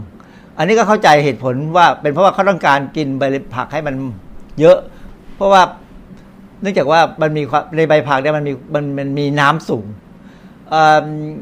[0.58, 3.24] อันนี้ก็เข้าใจเหตุผลว่าเป็นเพราะว่าเขาต้องการกินใบ
[3.56, 3.95] ผักให้มัน
[4.60, 4.78] เยอะ
[5.36, 5.62] เพราะว่า
[6.62, 7.41] เนื่องจากว่ามันมี
[7.76, 9.86] ในใบผักเนี่ยมันมีมันมันมีน้ำสูง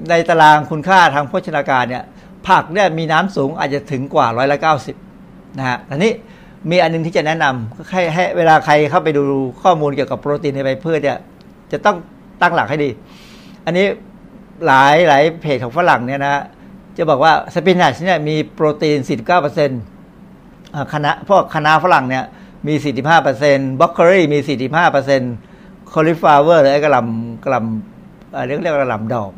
[0.10, 2.04] ในตารางคุณค่าทางโภชนาการเนี่ย
[2.48, 4.96] ผักเนี่ยมีน้ำสูงอาจจะถึงกว่าร้อยละเก้าสิบ
[5.58, 6.12] นะฮะอันนี้
[6.70, 9.24] มีอันหนึงที่จะแนะนำให้ให้เวลาใครเข้าไปดู
[9.64, 11.18] ข้อมูลเกี่ยวกับโปรตีนในใบพืชเนี่ย
[11.72, 11.96] จะต้อง
[12.42, 12.90] ตั้งหลักให้ดี
[13.66, 13.86] อันนี้
[14.66, 16.44] หลายหลายเพจของฝรั่งเนี่ยนะฮะ
[16.98, 19.82] จะบอกว่าสปินัชเนี่ยมีโปรตีน 49%เปอร์เซ็นต์
[20.94, 22.26] คะน้าพวกคะน้าฝรั่งเนี่ย
[22.68, 22.74] มี
[23.28, 24.40] 45%บล็อกเกอรี่มี
[25.16, 29.32] 45% cauliflower หรือไอกะหล่ำกะหล่ำเอ่อเรียกเรียกว่าหล่ำดอก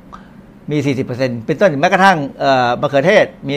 [0.71, 0.77] มี
[1.11, 3.55] 40%เป็นต้นแม้กระทั่งเอ่อมะเขือเทศมี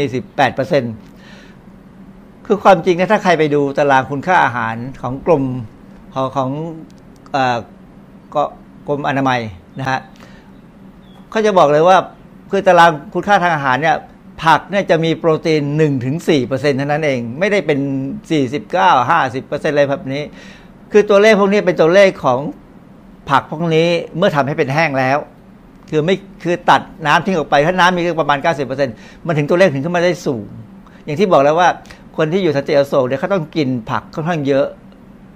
[1.22, 5.44] 18%คือความจริงนะถ้าใครไปดูตารางคุณค่าอาหารของกลุ่ม
[6.14, 6.50] ของของ
[7.32, 7.56] เอ่อ
[8.34, 8.42] ก็
[8.88, 9.40] กรมอนามัย
[9.78, 10.00] นะฮะ
[11.30, 11.96] เขาจะบอกเลยว่า
[12.50, 13.96] คือตารางคุณค่าทางอาหารเนี่ย
[14.44, 15.62] ผักเนี่ยจะมีโปรตีน
[16.16, 17.78] 1-4%เท่านั้นเอง ไม่ได้เป็น
[18.40, 20.22] 49 50%อะไรแบบนี้
[20.92, 22.40] คือตัวเลขพวกนี้เป็นตัวเลขของ
[23.30, 25.18] ผักพวกนี้เมื่อทำให้เป็นแห้งแล้ว
[25.90, 28.38] คือไม่คือตัดน้ำทิ้งออกไป ถ้าน้ำมีประมาณ
[28.82, 30.46] 90%มันถึงตัวเลขถึงขึ้นมาได้สูง
[31.04, 31.68] อย่างที่บอกแล้วว่า
[32.16, 34.66] คนที่อยู่สันติอโศกเนี่ยเขาต้องกินผักค่อนข้างเยอะ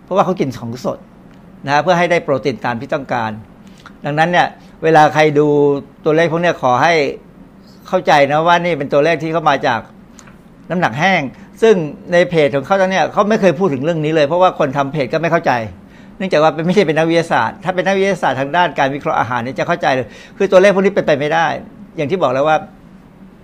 [0.05, 0.99] เพราะว่าเขากินของสด
[1.65, 3.31] นะฮะเพื่อให้ได้โปรตีนตามที่ต้องการ
[4.05, 4.47] ดังนั้นเนี่ย
[4.85, 5.47] เวลาใครดู
[6.05, 6.95] ตัวเลขพวกนี้ขอให้
[7.89, 9.81] เข้าใจนะว่านี่เป็นตัวเลขที่เข้ามาจาก
[10.71, 11.21] น้ำหนักแห้ง
[11.63, 11.75] ซึ่ง
[12.13, 15.53] ในเพจของเขาเนี่ยเขาไม่เคยพูดถึงเรื่องนี้เลย เพราะว่าคนทำเพจก็ไม่เข้าใจ
[16.17, 20.07] เนื่องจากว่าเป็นไม่ใช่เป็นนักวิทยาศาสตร์ ถ้าเป็นนักวิทยาศาสตร์ทางด้านการวิเคราะห์อาหารเนี่ยจะเข้าใจเลย
[20.37, 21.47] คือตัวเลขพวกนี้เป็นไปไม่ได้
[21.97, 22.57] อย่างที่บอกแล้วว่า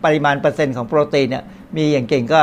[0.05, 1.45] ปริมาณเปอร์เซ็นต์ของโปรตีนเนี่ย
[1.76, 2.41] มีอย่างเก่งก็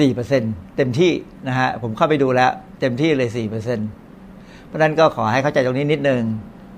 [0.00, 0.42] สี่เปอร์เซ็น
[0.76, 1.12] เต็มที่
[1.48, 2.50] นะฮะผมเข้าไปดูแล้ว
[2.80, 3.78] เต็มที่เลยสี่เปอร์เซ็น
[4.66, 6.22] เพราะนั้นก็ขอให้เข้าใจตรงนี้นิดนึง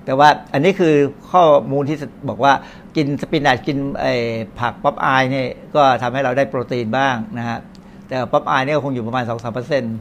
[0.05, 0.93] แต่ว่าอันนี้คือ
[1.31, 1.97] ข้อมูลที่
[2.29, 2.53] บอกว่า
[2.95, 4.13] กิน spinach กินไอ้
[4.59, 7.59] ผักป๊อปอายเนี่ยก็ทำให้เราได้โปรตีนบ้างนะฮะ
[8.07, 9.95] แต่ป๊อปอายเนี่ยก็คงอยู่ประมาณสองสามเปอร์เซ็นต์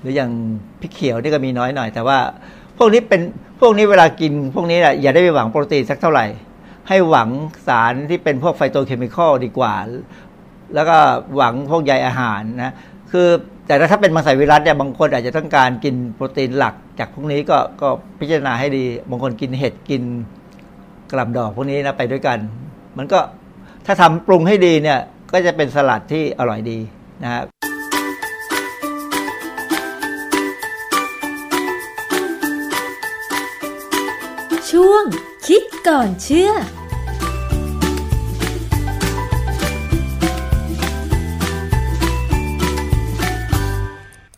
[0.00, 0.30] หรืออย่าง
[0.80, 2.18] พริกเขียวนี่ก็มีน้อยหน่อย แต่ว่า
[2.78, 3.20] พวกนี้เป็น
[3.60, 6.26] พวกนี้เวลากินพวกนี้แหละอย่าได้ไปหวังโปรตีนสักเท่าไหร่
[6.88, 7.28] ให้หวัง
[7.66, 9.74] สารที่เป็นพวก phytochemical ดีกว่า
[10.74, 10.96] แล้วก็
[11.36, 12.74] หวังพวกใยอาหารนะ
[13.12, 13.28] คือ
[13.66, 17.88] แต่ถ้าเป็นมังสวิรัตเนี่ยบางคนอาจจะต้องการกินโปรตีนหลัก จากพวกนี้ก็ก็
[18.20, 20.02] พิจารณาให้ดี บางคนกินเห็ดกิน
[21.10, 22.38] กระหลำดอกพวกนี้นะไปด้วยกัน
[22.98, 23.20] มันก็
[23.86, 24.98] ถ้าทำปรุงให้ดีเนี่ย
[25.32, 26.78] ก็จะเป็นสลัดที่อร่อยดี
[27.22, 27.42] นะฮะ
[34.70, 35.02] ช่วง
[35.46, 36.50] คิดก่อนเชื่อ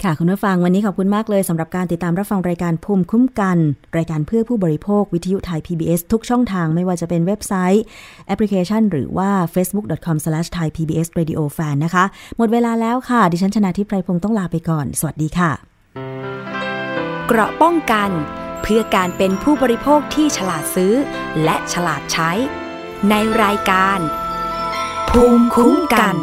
[0.07, 3.59] ค่ะคุณผู้ฟังวันนี้ขอบคุณมากเลยสำหรับการติดตามรับฟังรายการภูมิคุ้มกัน
[3.97, 7.85] รายการเพื่อผู้บริโภควิทยุไทย PBS ทุกช่องทางไม่ว่าจะเป็นเว็บไซต์
[8.27, 12.05] แอปพลิเคชัน หรือว่า facebook.com/thaipbsradiofan นะคะ
[12.39, 15.51] หมดเวลาแล้วค่ะ ดิฉันชนะทิพไพรพงศ์ต้องลาไปก่อน สวัสดีค่ะ
[17.27, 18.11] เกราะป้องกัน
[18.63, 20.93] เพื่อการเป็นผู้บริโภคที่ฉลาดซื้อ
[21.45, 22.31] และฉลาดใช้
[23.11, 23.99] ในรายการ
[25.11, 26.17] ภูมิคุ้มกัน